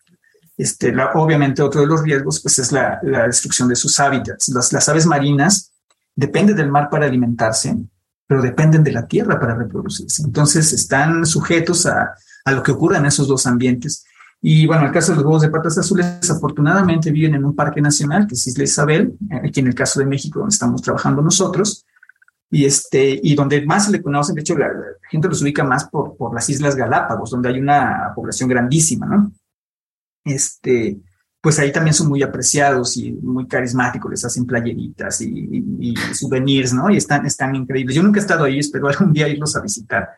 Este, 0.58 0.94
obviamente, 1.14 1.62
otro 1.62 1.82
de 1.82 1.88
los 1.88 2.02
riesgos 2.02 2.42
pues, 2.42 2.60
es 2.60 2.72
la, 2.72 3.00
destrucción 3.02 3.70
de 3.70 3.76
sus 3.76 4.00
hábitats. 4.00 4.50
Las, 4.50 4.90
aves 4.90 5.06
marinas 5.06 5.72
dependen 6.16 6.56
del 6.56 6.72
mar 6.72 6.90
para 6.90 7.06
alimentarse, 7.06 7.78
pero 8.28 8.42
dependen 8.42 8.84
de 8.84 8.92
la 8.92 9.08
tierra 9.08 9.40
para 9.40 9.56
reproducirse. 9.56 10.24
Entonces, 10.24 10.74
están 10.74 11.26
sujetos 11.26 11.86
a 11.86 12.16
lo 12.52 12.64
que 12.64 12.72
ocurre 12.72 12.98
en 12.98 13.06
esos 13.06 13.28
dos 13.28 13.46
ambientes. 13.46 14.06
Y 14.42 14.66
bueno, 14.68 14.86
el 14.86 14.92
caso 14.92 15.12
de 15.12 15.18
los 15.18 15.26
huevos 15.26 15.42
de 15.42 15.50
patas 15.50 15.78
azules, 15.78 16.30
afortunadamente 16.30 17.12
viven 17.12 17.36
en 17.36 17.44
un 17.44 17.56
parque 17.56 17.82
nacional, 17.82 18.26
que 18.26 18.36
es 18.36 18.48
Isla 18.48 18.64
Isabel, 18.64 19.18
aquí 19.44 19.60
en 19.60 19.68
el 19.68 19.76
caso 19.76 20.00
de 20.00 20.06
México, 20.06 20.40
donde 20.40 20.54
estamos 20.54 20.82
trabajando 20.82 21.22
nosotros, 21.22 21.86
y, 22.50 22.66
este, 22.66 23.20
y 23.22 23.36
donde 23.36 23.66
más 23.66 23.86
se 23.86 23.92
le 23.92 24.02
conocen, 24.02 24.36
de 24.36 24.42
hecho, 24.42 24.58
la, 24.58 24.70
gente 25.10 25.28
los 25.28 25.42
ubica 25.42 25.64
más 25.64 25.90
por, 25.90 26.16
por 26.16 26.34
las 26.34 26.50
Islas 26.50 26.76
Galápagos, 26.76 27.32
donde 27.32 27.50
hay 27.50 27.60
una 27.60 28.12
población 28.16 28.50
grandísima, 28.50 29.06
¿no? 29.06 29.32
Este, 30.24 30.98
pues 31.42 31.60
ahí 31.60 31.72
también 31.72 31.94
son 31.94 32.08
muy 32.08 32.24
apreciados 32.24 32.98
y 32.98 33.12
muy 33.12 33.48
carismáticos, 33.48 34.12
les 34.12 34.26
hacen 34.26 34.46
playeritas 34.46 35.22
y, 35.22 35.66
y, 35.80 35.96
souvenirs, 36.14 36.74
¿no? 36.74 36.90
Y 36.90 36.98
están, 36.98 37.26
están 37.26 37.56
increíbles. 37.56 37.96
Yo 37.96 38.04
nunca 38.04 38.20
he 38.20 38.22
estado 38.22 38.46
ahí, 38.46 38.60
espero 38.60 38.88
algún 38.88 39.14
día 39.14 39.28
irlos 39.28 39.56
a 39.56 39.62
visitar, 39.62 40.10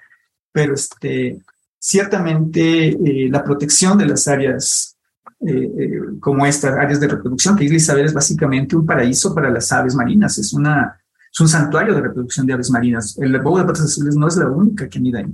pero 0.52 0.74
este, 0.74 1.42
ciertamente 1.82 2.90
eh, 2.90 3.28
la 3.30 3.44
protección 3.44 3.98
de 3.98 4.06
las 4.06 4.28
áreas 4.28 4.96
eh, 5.40 5.52
eh, 5.52 5.90
como 6.20 6.46
estas, 6.46 6.78
áreas 6.78 7.00
de 7.00 7.08
reproducción, 7.08 7.56
que 7.56 7.64
Isla 7.64 7.78
Isabel 7.78 8.06
es 8.06 8.14
básicamente 8.14 8.76
un 8.76 8.86
paraíso 8.86 9.34
para 9.34 9.50
las 9.50 9.72
aves 9.72 9.96
marinas, 9.96 10.38
es, 10.38 10.54
una, 10.54 11.02
es 11.32 11.40
un 11.40 11.48
santuario 11.48 11.96
de 11.96 12.02
reproducción 12.02 12.46
de 12.46 12.54
aves 12.54 12.70
marinas. 12.70 13.18
El 13.18 13.40
bobo 13.40 13.58
de 13.58 13.66
patas 13.66 13.86
azules 13.86 14.16
no 14.16 14.28
es 14.28 14.38
la 14.38 14.48
única 14.48 14.88
que 14.88 15.00
anida 15.00 15.20
ahí. 15.20 15.34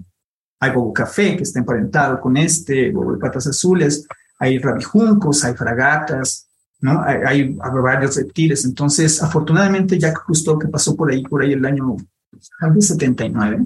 hay 0.62 0.72
bobo 0.72 0.94
café 0.94 1.36
que 1.36 1.44
está 1.44 1.60
emparentado 1.60 2.22
con 2.22 2.38
este, 2.38 2.92
bobo 2.92 3.12
de 3.12 3.18
patas 3.18 3.48
azules, 3.48 4.08
hay 4.40 4.58
rabijuncos, 4.58 5.44
hay 5.44 5.54
fragatas, 5.54 6.48
¿no? 6.80 7.02
Hay, 7.02 7.18
hay, 7.26 7.58
varios 7.84 8.16
reptiles. 8.16 8.64
Entonces, 8.64 9.22
afortunadamente, 9.22 10.00
Jack 10.00 10.20
justo 10.20 10.58
que 10.58 10.70
pasó 10.70 10.96
por 10.96 11.12
ahí, 11.12 11.24
por 11.24 11.42
ahí 11.42 11.52
el 11.52 11.66
año 11.66 11.98
79, 12.80 13.66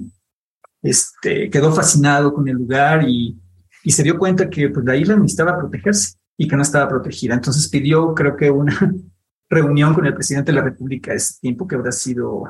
este, 0.82 1.48
quedó 1.48 1.72
fascinado 1.72 2.34
con 2.34 2.48
el 2.48 2.56
lugar 2.56 3.08
y, 3.08 3.40
y 3.84 3.90
se 3.92 4.02
dio 4.02 4.18
cuenta 4.18 4.50
que 4.50 4.68
pues, 4.68 4.84
la 4.84 4.96
isla 4.96 5.16
necesitaba 5.16 5.58
protegerse 5.58 6.16
y 6.36 6.48
que 6.48 6.56
no 6.56 6.62
estaba 6.62 6.88
protegida. 6.88 7.34
Entonces 7.34 7.68
pidió, 7.68 8.14
creo 8.14 8.36
que 8.36 8.50
una 8.50 8.76
reunión 9.48 9.94
con 9.94 10.06
el 10.06 10.14
presidente 10.14 10.50
de 10.52 10.56
la 10.56 10.64
República 10.64 11.12
ese 11.12 11.40
tiempo, 11.40 11.66
que 11.66 11.76
habrá 11.76 11.92
sido, 11.92 12.44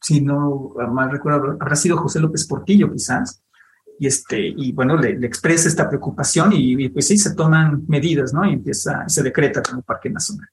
si 0.00 0.20
no 0.20 0.74
mal 0.92 1.10
recuerdo, 1.10 1.56
habrá 1.58 1.76
sido 1.76 1.96
José 1.96 2.20
López 2.20 2.46
Portillo 2.46 2.92
quizás, 2.92 3.42
y 4.00 4.06
este, 4.06 4.38
y 4.56 4.72
bueno, 4.72 4.96
le, 4.96 5.10
expresa 5.26 5.68
esta 5.68 5.88
preocupación 5.88 6.52
y, 6.52 6.88
pues 6.88 7.08
sí, 7.08 7.18
se 7.18 7.34
toman 7.34 7.84
medidas, 7.88 8.32
¿no? 8.32 8.44
Y 8.44 8.52
empieza, 8.52 9.08
se 9.08 9.22
decreta 9.24 9.60
como 9.60 9.82
parque 9.82 10.08
nacional. 10.08 10.48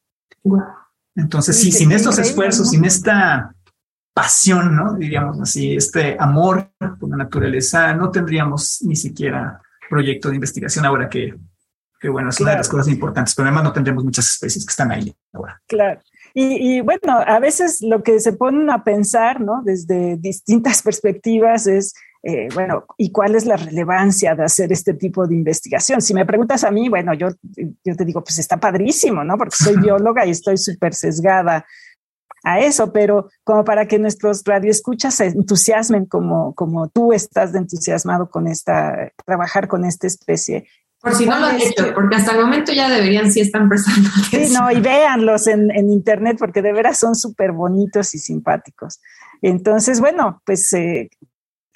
Entonces, 1.15 1.55
sí, 1.55 1.71
sin 1.71 1.91
estos 1.91 2.17
esfuerzos, 2.17 2.71
sin 2.71 2.85
esta 2.85 3.54
pasión, 4.15 4.73
¿no? 4.73 4.93
Diríamos 4.93 5.41
así, 5.41 5.75
este 5.75 6.15
amor 6.17 6.69
por 6.97 7.09
la 7.09 7.17
naturaleza, 7.17 7.93
no 7.93 8.09
tendríamos 8.09 8.81
ni 8.83 8.95
siquiera 8.95 9.61
proyecto 9.89 10.29
de 10.29 10.35
investigación 10.35 10.85
ahora 10.85 11.09
que, 11.09 11.35
que 11.99 12.07
bueno, 12.07 12.29
es 12.29 12.39
una 12.39 12.51
de 12.51 12.57
las 12.57 12.69
cosas 12.69 12.87
importantes, 12.87 13.35
pero 13.35 13.47
además 13.47 13.65
no 13.65 13.73
tendremos 13.73 14.05
muchas 14.05 14.31
especies 14.31 14.65
que 14.65 14.71
están 14.71 14.89
ahí 14.93 15.13
ahora. 15.33 15.61
Claro. 15.67 15.99
Y, 16.33 16.77
y, 16.77 16.81
bueno, 16.81 17.19
a 17.25 17.39
veces 17.39 17.81
lo 17.81 18.03
que 18.03 18.21
se 18.21 18.31
ponen 18.31 18.69
a 18.69 18.85
pensar, 18.85 19.41
¿no? 19.41 19.61
Desde 19.63 20.15
distintas 20.15 20.81
perspectivas 20.81 21.67
es 21.67 21.93
eh, 22.27 22.47
bueno, 22.55 22.85
¿y 22.97 23.11
cuál 23.11 23.35
es 23.35 23.45
la 23.45 23.55
relevancia 23.55 24.33
de 24.33 24.43
hacer 24.43 24.71
este 24.71 24.95
tipo 24.95 25.27
de 25.27 25.35
investigación? 25.35 26.01
Si 26.01 26.11
me 26.13 26.25
preguntas 26.25 26.63
a 26.63 26.71
mí, 26.71 26.89
bueno, 26.89 27.13
yo, 27.13 27.27
yo 27.83 27.95
te 27.95 28.03
digo, 28.03 28.23
pues 28.23 28.39
está 28.39 28.57
padrísimo, 28.57 29.23
¿no? 29.23 29.37
Porque 29.37 29.55
soy 29.55 29.77
bióloga 29.81 30.25
y 30.25 30.31
estoy 30.31 30.57
súper 30.57 30.95
sesgada 30.95 31.65
a 32.45 32.59
eso, 32.59 32.93
pero 32.93 33.27
como 33.43 33.65
para 33.65 33.87
que 33.87 33.97
nuestros 33.97 34.43
radioescuchas 34.45 35.15
se 35.15 35.25
entusiasmen 35.25 36.05
como, 36.05 36.53
como 36.53 36.87
tú 36.89 37.11
estás 37.11 37.51
de 37.51 37.59
entusiasmado 37.59 38.29
con 38.29 38.47
esta, 38.47 39.11
trabajar 39.25 39.67
con 39.67 39.83
esta 39.83 40.05
especie. 40.05 40.67
Por 41.01 41.15
si 41.15 41.25
no 41.25 41.37
lo 41.39 41.47
han 41.47 41.59
hecho, 41.59 41.93
porque 41.93 42.15
hasta 42.15 42.31
el 42.33 42.41
momento 42.41 42.71
ya 42.71 42.87
deberían 42.89 43.31
sí 43.31 43.41
están 43.41 43.67
prestando 43.67 44.09
Sí, 44.29 44.53
no, 44.53 44.71
y 44.71 44.79
véanlos 44.79 45.47
en, 45.47 45.71
en 45.71 45.91
internet 45.91 46.37
porque 46.39 46.61
de 46.61 46.71
veras 46.71 46.99
son 46.99 47.15
súper 47.15 47.51
bonitos 47.51 48.13
y 48.13 48.19
simpáticos. 48.19 49.01
Entonces, 49.41 49.99
bueno, 49.99 50.41
pues 50.45 50.71
eh, 50.73 51.09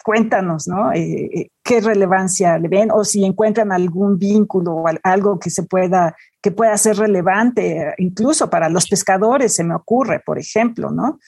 cuéntanos, 0.04 0.68
¿no? 0.68 0.92
Eh, 0.94 1.30
eh, 1.34 1.52
¿Qué 1.64 1.82
relevancia 1.82 2.58
le 2.58 2.68
ven? 2.68 2.90
O 2.92 3.04
si 3.04 3.24
encuentran 3.24 3.72
algún 3.72 4.18
vínculo 4.18 4.74
o 4.76 4.86
algo 5.04 5.40
que 5.40 5.50
se 5.50 5.64
pueda, 5.64 6.16
que 6.42 6.52
pueda 6.52 6.76
ser 6.78 6.98
relevante, 6.98 7.94
incluso 7.98 8.50
para 8.50 8.70
los 8.70 8.88
pescadores, 8.88 9.56
se 9.56 9.64
me 9.64 9.76
ocurre, 9.76 10.22
por 10.26 10.40
ejemplo, 10.40 10.92
¿no? 10.92 11.20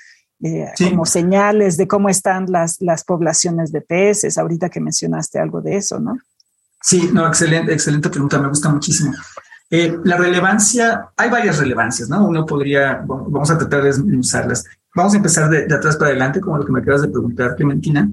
Eh, 0.43 0.65
como 0.89 1.05
señales 1.05 1.77
de 1.77 1.87
cómo 1.87 2.09
están 2.09 2.47
las, 2.49 2.77
las 2.79 3.03
poblaciones 3.03 3.71
de 3.71 3.81
peces, 3.81 4.37
ahorita 4.37 4.69
que 4.69 4.79
mencionaste 4.79 5.39
algo 5.39 5.61
de 5.61 5.77
eso, 5.77 5.99
¿no? 5.99 6.17
Sí, 6.81 7.11
no, 7.13 7.27
excelente, 7.27 7.71
excelente 7.71 8.09
pregunta, 8.09 8.39
me 8.39 8.47
gusta 8.47 8.69
muchísimo. 8.69 9.13
la 9.69 10.17
relevancia, 10.17 11.09
hay 11.15 11.29
varias 11.29 11.59
relevancias, 11.59 12.09
¿no? 12.09 12.27
Uno 12.27 12.43
podría, 12.45 13.03
vamos 13.05 13.51
a 13.51 13.57
tratar 13.57 13.83
de 13.83 14.17
usarlas. 14.17 14.65
Vamos 14.95 15.13
a 15.13 15.17
empezar 15.17 15.47
de, 15.49 15.67
de, 15.67 15.75
atrás 15.75 15.95
para 15.95 16.09
adelante, 16.09 16.41
como 16.41 16.57
lo 16.57 16.65
que 16.65 16.71
me 16.71 16.79
acabas 16.79 17.03
de 17.03 17.09
preguntar, 17.09 17.55
Clementina. 17.55 18.11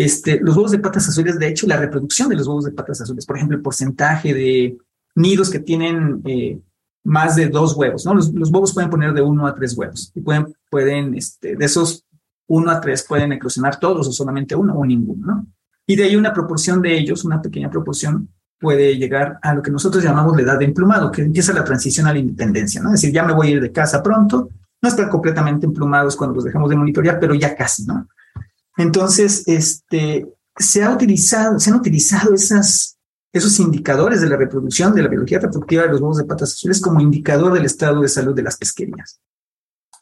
Este, 0.00 0.40
los 0.40 0.56
huevos 0.56 0.70
de 0.70 0.78
patas 0.78 1.06
azules, 1.10 1.38
de 1.38 1.46
hecho, 1.46 1.66
la 1.66 1.76
reproducción 1.76 2.30
de 2.30 2.34
los 2.34 2.46
huevos 2.46 2.64
de 2.64 2.72
patas 2.72 3.02
azules, 3.02 3.26
por 3.26 3.36
ejemplo, 3.36 3.58
el 3.58 3.62
porcentaje 3.62 4.32
de 4.32 4.78
nidos 5.14 5.50
que 5.50 5.58
tienen 5.58 6.22
eh, 6.24 6.58
más 7.04 7.36
de 7.36 7.50
dos 7.50 7.76
huevos, 7.76 8.06
¿no? 8.06 8.14
Los, 8.14 8.30
huevos 8.50 8.72
pueden 8.72 8.88
poner 8.88 9.12
de 9.12 9.20
uno 9.20 9.46
a 9.46 9.54
tres 9.54 9.76
huevos 9.76 10.10
y 10.14 10.22
pueden, 10.22 10.54
pueden 10.70 11.14
este, 11.14 11.54
de 11.54 11.64
esos 11.66 12.06
uno 12.46 12.70
a 12.70 12.80
tres 12.80 13.04
pueden 13.06 13.32
eclosionar 13.32 13.78
todos 13.78 14.08
o 14.08 14.12
solamente 14.12 14.56
uno 14.56 14.72
o 14.72 14.86
ninguno, 14.86 15.26
¿no? 15.26 15.46
Y 15.86 15.96
de 15.96 16.04
ahí 16.04 16.16
una 16.16 16.32
proporción 16.32 16.80
de 16.80 16.96
ellos, 16.96 17.26
una 17.26 17.42
pequeña 17.42 17.68
proporción, 17.68 18.30
puede 18.58 18.96
llegar 18.96 19.38
a 19.42 19.52
lo 19.52 19.60
que 19.60 19.70
nosotros 19.70 20.02
llamamos 20.02 20.34
la 20.34 20.44
edad 20.44 20.58
de 20.58 20.64
emplumado, 20.64 21.12
que 21.12 21.20
empieza 21.20 21.52
la 21.52 21.62
transición 21.62 22.06
a 22.06 22.14
la 22.14 22.20
independencia, 22.20 22.80
¿no? 22.80 22.88
Es 22.94 23.02
decir, 23.02 23.14
ya 23.14 23.22
me 23.22 23.34
voy 23.34 23.48
a 23.48 23.50
ir 23.50 23.60
de 23.60 23.70
casa 23.70 24.02
pronto, 24.02 24.48
no 24.80 24.88
están 24.88 25.10
completamente 25.10 25.66
emplumados 25.66 26.16
cuando 26.16 26.36
los 26.36 26.44
dejamos 26.44 26.70
de 26.70 26.76
monitorear, 26.76 27.20
pero 27.20 27.34
ya 27.34 27.54
casi, 27.54 27.84
¿no? 27.84 28.08
Entonces, 28.80 29.44
este, 29.46 30.26
se, 30.56 30.82
ha 30.82 30.90
utilizado, 30.90 31.58
se 31.58 31.70
han 31.70 31.76
utilizado 31.76 32.32
esos 32.34 33.60
indicadores 33.60 34.22
de 34.22 34.28
la 34.28 34.36
reproducción, 34.36 34.94
de 34.94 35.02
la 35.02 35.08
biología 35.08 35.38
reproductiva 35.38 35.82
de 35.82 35.90
los 35.90 36.00
huevos 36.00 36.16
de 36.16 36.24
patas 36.24 36.52
azules 36.52 36.80
como 36.80 37.00
indicador 37.00 37.52
del 37.52 37.66
estado 37.66 38.00
de 38.00 38.08
salud 38.08 38.34
de 38.34 38.42
las 38.42 38.56
pesquerías. 38.56 39.20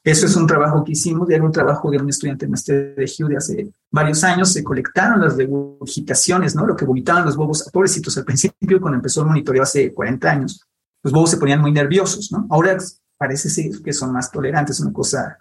Eso 0.04 0.26
es 0.26 0.36
un 0.36 0.46
trabajo 0.46 0.84
que 0.84 0.92
hicimos, 0.92 1.28
era 1.28 1.42
un 1.44 1.50
trabajo 1.50 1.90
de 1.90 1.98
un 1.98 2.08
estudiante 2.08 2.46
de 2.46 2.94
de 2.96 3.04
Hugh 3.04 3.28
de 3.28 3.36
hace 3.36 3.72
varios 3.90 4.22
años. 4.22 4.52
Se 4.52 4.62
colectaron 4.62 5.20
las 5.20 5.36
regurgitaciones, 5.36 6.54
¿no? 6.54 6.64
Lo 6.64 6.76
que 6.76 6.84
vomitaban 6.84 7.24
los 7.24 7.36
huevos, 7.36 7.68
pobrecitos 7.72 8.16
al 8.16 8.24
principio, 8.24 8.80
cuando 8.80 8.96
empezó 8.96 9.22
el 9.22 9.26
monitoreo 9.26 9.64
hace 9.64 9.92
40 9.92 10.30
años. 10.30 10.64
Los 11.02 11.12
huevos 11.12 11.30
se 11.30 11.36
ponían 11.36 11.60
muy 11.60 11.72
nerviosos, 11.72 12.30
¿no? 12.30 12.46
Ahora 12.48 12.78
parece 13.18 13.50
ser 13.50 13.82
que 13.82 13.92
son 13.92 14.12
más 14.12 14.30
tolerantes, 14.30 14.78
una 14.78 14.92
cosa 14.92 15.36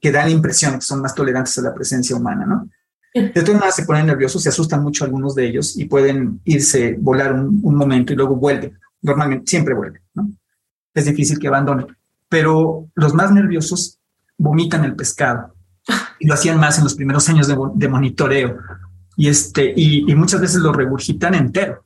que 0.00 0.10
da 0.10 0.24
la 0.24 0.30
impresión 0.30 0.72
de 0.72 0.78
que 0.78 0.84
son 0.84 1.02
más 1.02 1.14
tolerantes 1.14 1.58
a 1.58 1.62
la 1.62 1.74
presencia 1.74 2.16
humana, 2.16 2.46
¿no? 2.46 2.68
De 3.12 3.42
todas 3.42 3.54
maneras 3.54 3.74
se 3.74 3.84
ponen 3.84 4.06
nerviosos, 4.06 4.40
se 4.42 4.50
asustan 4.50 4.84
mucho 4.84 5.04
algunos 5.04 5.34
de 5.34 5.44
ellos 5.44 5.76
y 5.76 5.86
pueden 5.86 6.40
irse, 6.44 6.96
volar 7.00 7.34
un, 7.34 7.74
momento 7.74 8.12
y 8.12 8.16
luego 8.16 8.36
vuelven. 8.36 8.78
Normalmente 9.02 9.50
siempre 9.50 9.74
vuelven, 9.74 10.00
¿no? 10.14 10.30
Es 10.94 11.06
difícil 11.06 11.40
que 11.40 11.48
abandonen. 11.48 11.88
Pero 12.28 12.88
los 12.94 13.12
más 13.12 13.32
nerviosos 13.32 13.98
vomitan 14.38 14.84
el 14.84 14.94
pescado 14.94 15.56
y 16.20 16.28
lo 16.28 16.34
hacían 16.34 16.60
más 16.60 16.78
en 16.78 16.84
los 16.84 16.94
primeros 16.94 17.28
años 17.28 17.48
de, 17.48 17.88
monitoreo 17.88 18.58
y, 19.16 19.28
este, 19.28 19.72
y, 19.74 20.14
muchas 20.14 20.40
veces 20.40 20.60
lo 20.60 20.72
regurgitan 20.72 21.34
entero. 21.34 21.84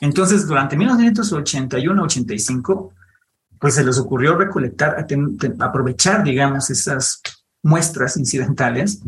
Entonces, 0.00 0.46
durante 0.46 0.76
1981-85, 0.76 2.92
pues 3.58 3.74
se 3.74 3.84
les 3.84 3.98
ocurrió 3.98 4.36
recolectar, 4.36 5.06
aprovechar, 5.60 6.22
digamos, 6.24 6.70
esas 6.70 7.20
muestras 7.62 8.16
incidentales 8.16 9.02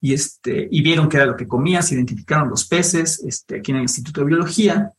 y, 0.00 0.14
este, 0.14 0.68
y 0.70 0.82
vieron 0.82 1.08
qué 1.08 1.16
era 1.16 1.26
lo 1.26 1.36
que 1.36 1.48
comía, 1.48 1.82
se 1.82 1.94
identificaron 1.94 2.48
los 2.48 2.66
peces 2.66 3.22
este, 3.26 3.58
aquí 3.58 3.72
en 3.72 3.78
el 3.78 3.82
Instituto 3.84 4.20
de 4.20 4.28
Biología 4.28 4.92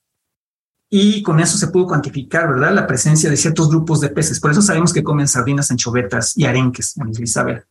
y 0.89 1.21
con 1.21 1.39
eso 1.39 1.57
se 1.57 1.67
pudo 1.67 1.87
cuantificar, 1.87 2.49
¿verdad?, 2.49 2.73
la 2.73 2.87
presencia 2.87 3.29
de 3.29 3.37
ciertos 3.37 3.69
grupos 3.69 4.01
de 4.01 4.09
peces. 4.09 4.39
Por 4.39 4.51
eso 4.51 4.61
sabemos 4.61 4.91
que 4.91 5.03
comen 5.03 5.27
sardinas, 5.27 5.69
anchovetas 5.69 6.35
y 6.35 6.45
arenques 6.45 6.97
en 6.97 7.23
Isabel. 7.23 7.63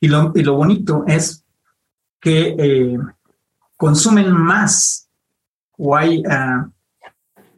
Y 0.00 0.08
lo, 0.08 0.32
y 0.34 0.42
lo 0.42 0.54
bonito 0.54 1.04
es 1.06 1.42
que 2.20 2.54
eh, 2.58 2.98
consumen 3.76 4.30
más 4.30 5.08
o 5.78 5.96
hay 5.96 6.18
uh, 6.18 6.70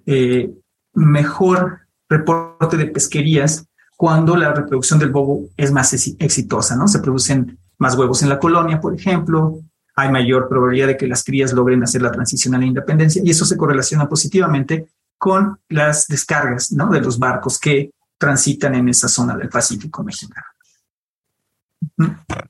eh, 0.07 0.51
mejor 0.95 1.88
reporte 2.09 2.77
de 2.77 2.87
pesquerías 2.87 3.67
cuando 3.97 4.37
la 4.37 4.53
reproducción 4.53 4.99
del 4.99 5.11
bobo 5.11 5.49
es 5.57 5.73
más 5.73 5.93
exitosa, 5.93 6.77
¿no? 6.77 6.87
Se 6.89 7.01
producen 7.01 7.59
más 7.79 7.97
huevos 7.97 8.23
en 8.23 8.29
la 8.29 8.39
colonia, 8.39 8.81
por 8.81 8.95
ejemplo, 8.95 9.61
hay 9.97 10.11
mayor 10.11 10.49
probabilidad 10.49 10.87
de 10.87 10.97
que 10.97 11.09
las 11.09 11.25
crías 11.25 11.53
logren 11.53 11.83
hacer 11.83 12.03
la 12.03 12.13
transición 12.13 12.55
a 12.55 12.59
la 12.59 12.65
independencia 12.65 13.21
y 13.25 13.31
eso 13.31 13.45
se 13.45 13.57
correlaciona 13.57 14.09
positivamente 14.09 14.87
con 15.17 15.59
las 15.69 16.07
descargas, 16.07 16.71
¿no? 16.71 16.89
De 16.91 17.01
los 17.01 17.19
barcos 17.19 17.59
que 17.59 17.91
transitan 18.17 18.77
en 18.77 18.89
esa 18.89 19.09
zona 19.09 19.37
del 19.37 19.49
Pacífico 19.49 20.05
mexicano. 20.05 20.47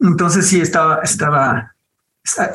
Entonces 0.00 0.46
sí 0.46 0.60
estaba, 0.60 1.00
estaba, 1.00 1.74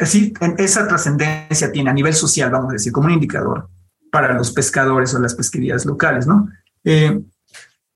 sí, 0.06 0.34
esa 0.58 0.88
trascendencia 0.88 1.72
tiene 1.72 1.90
a 1.90 1.94
nivel 1.94 2.14
social, 2.14 2.52
vamos 2.52 2.70
a 2.70 2.74
decir, 2.74 2.92
como 2.92 3.08
un 3.08 3.14
indicador 3.14 3.70
para 4.12 4.34
los 4.36 4.52
pescadores 4.52 5.14
o 5.16 5.20
las 5.20 5.34
pesquerías 5.34 5.86
locales, 5.86 6.28
¿no? 6.28 6.50
Eh, 6.84 7.22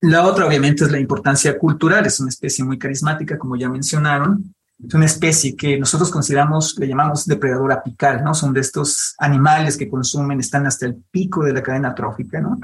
la 0.01 0.25
otra, 0.25 0.45
obviamente, 0.45 0.83
es 0.83 0.91
la 0.91 0.99
importancia 0.99 1.57
cultural. 1.57 2.05
Es 2.05 2.19
una 2.19 2.29
especie 2.29 2.63
muy 2.63 2.77
carismática, 2.77 3.37
como 3.37 3.55
ya 3.55 3.69
mencionaron. 3.69 4.53
Es 4.85 4.93
una 4.93 5.05
especie 5.05 5.55
que 5.55 5.79
nosotros 5.79 6.11
consideramos, 6.11 6.77
le 6.77 6.87
llamamos 6.87 7.25
depredador 7.25 7.71
apical, 7.71 8.23
¿no? 8.23 8.35
Son 8.35 8.53
de 8.53 8.59
estos 8.59 9.15
animales 9.17 9.75
que 9.75 9.89
consumen, 9.89 10.39
están 10.39 10.67
hasta 10.67 10.85
el 10.85 10.95
pico 11.09 11.43
de 11.43 11.53
la 11.53 11.63
cadena 11.63 11.95
trófica, 11.95 12.39
¿no? 12.39 12.59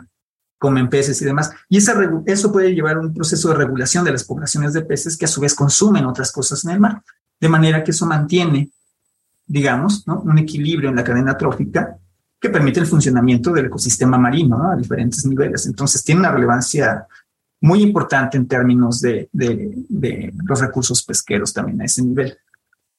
Comen 0.59 0.89
peces 0.89 1.19
y 1.23 1.25
demás. 1.25 1.51
Y 1.69 1.77
esa, 1.77 1.95
eso 2.27 2.51
puede 2.51 2.75
llevar 2.75 2.97
a 2.97 2.99
un 2.99 3.13
proceso 3.13 3.49
de 3.49 3.55
regulación 3.55 4.05
de 4.05 4.11
las 4.11 4.23
poblaciones 4.25 4.73
de 4.73 4.83
peces 4.83 5.17
que 5.17 5.25
a 5.25 5.27
su 5.27 5.41
vez 5.41 5.55
consumen 5.55 6.05
otras 6.05 6.31
cosas 6.31 6.63
en 6.65 6.71
el 6.71 6.79
mar. 6.79 7.01
De 7.39 7.49
manera 7.49 7.83
que 7.83 7.91
eso 7.91 8.05
mantiene, 8.05 8.69
digamos, 9.47 10.07
¿no? 10.07 10.21
un 10.21 10.37
equilibrio 10.37 10.89
en 10.89 10.95
la 10.95 11.03
cadena 11.03 11.35
trófica 11.35 11.97
que 12.43 12.49
permite 12.49 12.81
el 12.81 12.85
funcionamiento 12.85 13.53
del 13.53 13.67
ecosistema 13.67 14.17
marino 14.17 14.69
a 14.69 14.75
diferentes 14.75 15.25
niveles. 15.25 15.65
Entonces 15.65 16.03
tiene 16.03 16.19
una 16.19 16.31
relevancia 16.31 17.07
muy 17.61 17.81
importante 17.81 18.35
en 18.35 18.49
términos 18.49 18.99
de, 18.99 19.29
de, 19.31 20.33
los 20.45 20.59
recursos 20.59 21.01
pesqueros 21.03 21.53
también 21.53 21.81
a 21.81 21.85
ese 21.85 22.03
nivel. 22.03 22.37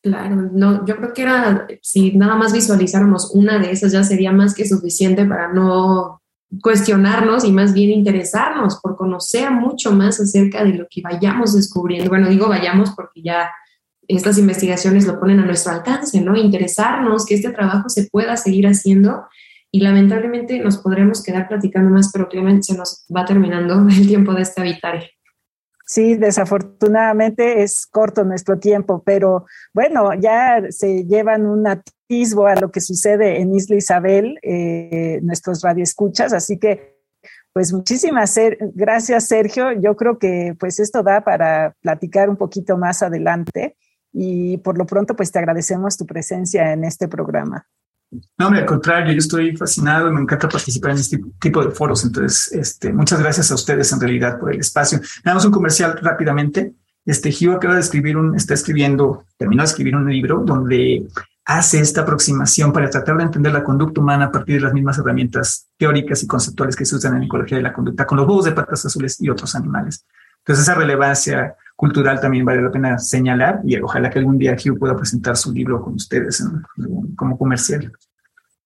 Claro, 0.03 0.49
no, 0.51 0.87
yo 0.87 0.97
creo 0.97 1.13
que 1.13 1.21
era, 1.21 1.67
si 1.83 2.17
nada 2.17 2.37
más 2.37 2.55
visualizáramos 2.55 3.33
una 3.35 3.59
de 3.59 3.71
esas 3.71 3.93
ya 3.93 4.03
sería 4.03 4.33
más 4.33 4.55
que 4.55 4.67
suficiente 4.67 5.27
para 5.27 5.53
no 5.53 6.23
cuestionarnos 6.63 7.45
y 7.45 7.53
más 7.53 7.75
bien 7.75 7.91
interesarnos 7.91 8.81
por 8.81 8.97
conocer 8.97 9.51
mucho 9.51 9.93
más 9.93 10.21
acerca 10.21 10.65
de 10.65 10.73
lo 10.73 10.87
que 10.91 11.03
vayamos 11.03 11.55
descubriendo. 11.55 12.09
Bueno, 12.09 12.31
digo 12.31 12.49
vayamos 12.49 12.93
porque 12.93 13.21
ya 13.21 13.51
estas 14.09 14.39
investigaciones 14.39 15.07
lo 15.07 15.19
ponen 15.19 15.41
a 15.41 15.47
nuestro 15.47 15.73
alcance, 15.73 16.21
¿no? 16.21 16.37
Interesarnos, 16.37 17.27
que 17.27 17.35
este 17.35 17.51
trabajo 17.51 17.89
se 17.89 18.09
pueda 18.11 18.37
seguir 18.37 18.67
haciendo 18.67 19.27
y 19.71 19.81
lamentablemente 19.81 20.59
nos 20.61 20.79
podremos 20.79 21.23
quedar 21.23 21.49
platicando 21.49 21.91
más, 21.91 22.11
pero 22.13 22.29
Clement 22.29 22.63
se 22.63 22.77
nos 22.77 23.05
va 23.15 23.25
terminando 23.25 23.87
el 23.89 24.07
tiempo 24.07 24.33
de 24.33 24.43
este 24.43 24.61
habitare. 24.61 25.11
Sí, 25.87 26.15
desafortunadamente 26.15 27.63
es 27.63 27.87
corto 27.87 28.25
nuestro 28.25 28.59
tiempo, 28.59 29.03
pero 29.05 29.45
bueno, 29.75 30.15
ya 30.15 30.63
se 30.71 31.05
llevan 31.05 31.45
un 31.45 31.67
atisbo 31.67 32.47
a 32.47 32.55
lo 32.55 32.71
que 32.71 32.81
sucede 32.81 33.41
en 33.41 33.55
Isla 33.55 33.77
Isabel, 33.77 34.39
eh, 34.43 35.21
nuestros 35.23 35.61
radioescuchas, 35.61 36.33
así 36.33 36.59
que 36.59 36.95
pues 37.53 37.73
muchísimas 37.73 38.37
gracias 38.75 39.29
Sergio. 39.29 39.73
Yo 39.73 39.95
creo 39.95 40.19
que 40.19 40.57
pues 40.59 40.81
esto 40.81 41.03
da 41.03 41.23
para 41.23 41.77
platicar 41.83 42.29
un 42.29 42.37
poquito 42.37 42.77
más 42.77 43.03
adelante 43.03 43.77
y 44.15 44.59
por 44.59 44.79
lo 44.79 44.87
pronto 44.87 45.15
pues 45.17 45.33
te 45.33 45.41
agradecemos 45.41 45.97
tu 45.99 46.07
presencia 46.07 46.73
en 46.73 46.85
este 46.85 47.09
programa. 47.09 47.67
No, 48.39 48.47
hombre, 48.47 48.61
al 48.61 48.67
contrario, 48.67 49.13
yo 49.13 49.19
estoy 49.19 49.57
fascinado 49.57 50.11
me 50.13 50.21
encanta 50.21 50.49
participar 50.49 50.93
en 50.93 50.99
este 50.99 51.19
tipo 51.41 51.65
de 51.65 51.73
foros. 51.73 52.05
Entonces, 52.05 52.53
este, 52.53 52.93
muchas 52.93 53.19
gracias 53.21 53.51
a 53.51 53.57
ustedes 53.57 53.93
en 53.93 54.01
realidad 54.01 54.39
por 54.39 54.53
el 54.53 54.61
espacio. 54.61 55.01
Damos 55.25 55.45
un 55.45 55.51
comercial 55.51 55.99
rápidamente. 56.01 56.75
Este 57.05 57.33
Gio 57.33 57.55
acaba 57.55 57.75
de 57.75 57.81
escribir 57.81 58.17
un, 58.17 58.37
está 58.37 58.55
escribiendo, 58.55 59.25
terminó 59.37 59.63
de 59.63 59.67
escribir 59.67 59.97
un 59.97 60.09
libro 60.09 60.43
donde 60.45 61.09
hace 61.45 61.81
esta 61.81 62.03
aproximación 62.03 62.73
para 62.73 62.89
tratar 62.89 63.17
de 63.17 63.25
entender 63.25 63.53
la 63.53 63.65
conducta 63.65 64.01
humana 64.01 64.27
a 64.27 64.33
partir 64.33 64.57
de 64.57 64.63
las 64.63 64.73
mismas 64.73 64.97
herramientas 64.99 65.69
teóricas 65.77 66.23
y 66.23 66.27
conceptuales 66.27 66.77
que 66.77 66.87
se 66.87 66.97
usan 66.97 67.17
en 67.17 67.25
ecología 67.25 67.59
de 67.59 67.65
la 67.65 67.73
conducta 67.73 68.07
con 68.07 68.17
los 68.17 68.27
búhos 68.27 68.45
de 68.45 68.53
patas 68.53 68.87
azules 68.87 69.21
y 69.21 69.29
otros 69.29 69.55
animales. 69.57 70.07
Entonces, 70.39 70.63
esa 70.63 70.75
relevancia 70.75 71.57
cultural 71.85 72.19
también 72.19 72.47
vale 72.47 72.63
la 72.63 72.71
pena 72.71 72.99
señalar 72.99 73.61
y 73.63 73.77
ojalá 73.77 74.09
que 74.09 74.19
algún 74.19 74.39
día 74.39 74.57
Hugh 74.57 74.79
pueda 74.79 74.97
presentar 74.97 75.37
su 75.37 75.53
libro 75.53 75.83
con 75.83 75.95
ustedes 75.95 76.43
como 77.15 77.37
comercial. 77.37 77.93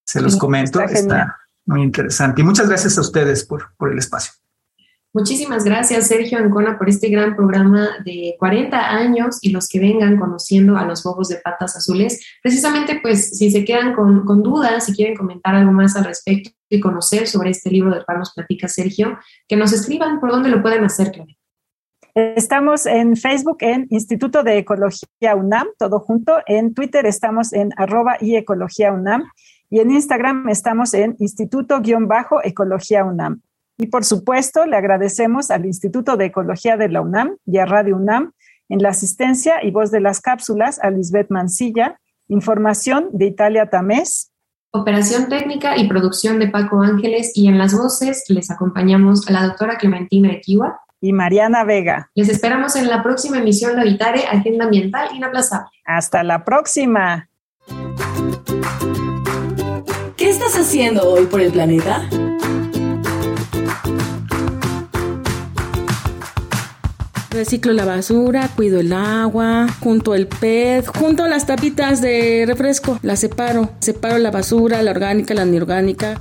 Se 0.04 0.20
los 0.22 0.36
comento, 0.36 0.80
está, 0.80 1.36
muy 1.66 1.82
interesante. 1.82 2.40
Y 2.40 2.44
muchas 2.44 2.68
gracias 2.68 2.96
a 2.96 3.00
ustedes 3.00 3.44
por, 3.44 3.74
por 3.76 3.90
el 3.92 3.98
espacio. 3.98 4.32
Muchísimas 5.12 5.64
gracias, 5.64 6.06
Sergio 6.06 6.38
Ancona, 6.38 6.78
por 6.78 6.88
este 6.88 7.08
gran 7.08 7.34
programa 7.34 7.88
de 8.04 8.36
40 8.38 8.90
años 8.90 9.38
y 9.40 9.50
los 9.50 9.66
que 9.66 9.80
vengan 9.80 10.16
conociendo 10.16 10.76
a 10.76 10.84
los 10.84 11.02
bobos 11.02 11.28
de 11.28 11.36
patas 11.36 11.76
azules. 11.76 12.24
Precisamente, 12.40 13.00
pues, 13.02 13.36
si 13.36 13.50
se 13.50 13.64
quedan 13.64 13.94
con, 13.94 14.24
con 14.24 14.44
dudas, 14.44 14.84
si 14.84 14.94
quieren 14.94 15.16
comentar 15.16 15.56
algo 15.56 15.72
más 15.72 15.96
al 15.96 16.04
respecto 16.04 16.50
y 16.68 16.78
conocer 16.78 17.26
sobre 17.26 17.50
este 17.50 17.70
libro 17.70 17.90
del 17.90 18.04
cual 18.04 18.18
nos 18.18 18.32
platica 18.32 18.68
Sergio, 18.68 19.18
que 19.48 19.56
nos 19.56 19.72
escriban 19.72 20.20
por 20.20 20.30
dónde 20.30 20.50
lo 20.50 20.62
pueden 20.62 20.84
hacer. 20.84 21.10
Estamos 22.20 22.84
en 22.86 23.14
Facebook 23.16 23.58
en 23.60 23.86
Instituto 23.90 24.42
de 24.42 24.58
Ecología 24.58 25.36
UNAM, 25.36 25.68
todo 25.78 26.00
junto. 26.00 26.38
En 26.46 26.74
Twitter 26.74 27.06
estamos 27.06 27.52
en 27.52 27.70
arroba 27.76 28.16
y 28.20 28.34
Ecología 28.34 28.92
UNAM. 28.92 29.22
Y 29.70 29.78
en 29.78 29.92
Instagram 29.92 30.48
estamos 30.48 30.94
en 30.94 31.14
Instituto-Ecología 31.20 33.04
UNAM. 33.04 33.42
Y 33.76 33.86
por 33.86 34.04
supuesto, 34.04 34.66
le 34.66 34.76
agradecemos 34.76 35.52
al 35.52 35.64
Instituto 35.64 36.16
de 36.16 36.24
Ecología 36.24 36.76
de 36.76 36.88
la 36.88 37.02
UNAM 37.02 37.36
y 37.46 37.58
a 37.58 37.66
Radio 37.66 37.94
UNAM 37.94 38.32
en 38.68 38.82
la 38.82 38.88
asistencia 38.88 39.62
y 39.62 39.70
voz 39.70 39.92
de 39.92 40.00
las 40.00 40.20
cápsulas 40.20 40.80
a 40.82 40.90
Lisbeth 40.90 41.30
Mancilla, 41.30 42.00
información 42.26 43.10
de 43.12 43.26
Italia 43.26 43.70
Tamés. 43.70 44.32
Operación 44.72 45.28
técnica 45.28 45.76
y 45.76 45.86
producción 45.86 46.40
de 46.40 46.48
Paco 46.48 46.82
Ángeles 46.82 47.30
y 47.36 47.46
en 47.46 47.58
las 47.58 47.78
voces 47.78 48.24
les 48.28 48.50
acompañamos 48.50 49.28
a 49.28 49.32
la 49.32 49.46
doctora 49.46 49.78
Clementina 49.78 50.32
Equiwa 50.32 50.80
y 51.00 51.12
Mariana 51.12 51.64
Vega. 51.64 52.10
Les 52.14 52.28
esperamos 52.28 52.76
en 52.76 52.88
la 52.88 53.02
próxima 53.02 53.38
emisión 53.38 53.76
de 53.76 53.82
Habitare, 53.82 54.26
Agenda 54.26 54.64
Ambiental 54.64 55.14
Inaplazable. 55.14 55.70
Hasta 55.84 56.22
la 56.22 56.44
próxima. 56.44 57.28
¿Qué 60.16 60.30
estás 60.30 60.56
haciendo 60.56 61.08
hoy 61.08 61.26
por 61.26 61.40
el 61.40 61.52
planeta? 61.52 62.08
Reciclo 67.30 67.72
la 67.72 67.84
basura, 67.84 68.48
cuido 68.56 68.80
el 68.80 68.92
agua, 68.92 69.68
junto 69.80 70.16
el 70.16 70.26
PET, 70.26 70.86
junto 70.86 71.28
las 71.28 71.46
tapitas 71.46 72.00
de 72.00 72.44
refresco, 72.48 72.98
las 73.02 73.20
separo. 73.20 73.70
Separo 73.78 74.18
la 74.18 74.32
basura, 74.32 74.82
la 74.82 74.90
orgánica, 74.90 75.34
la 75.34 75.42
anorgánica. 75.42 76.20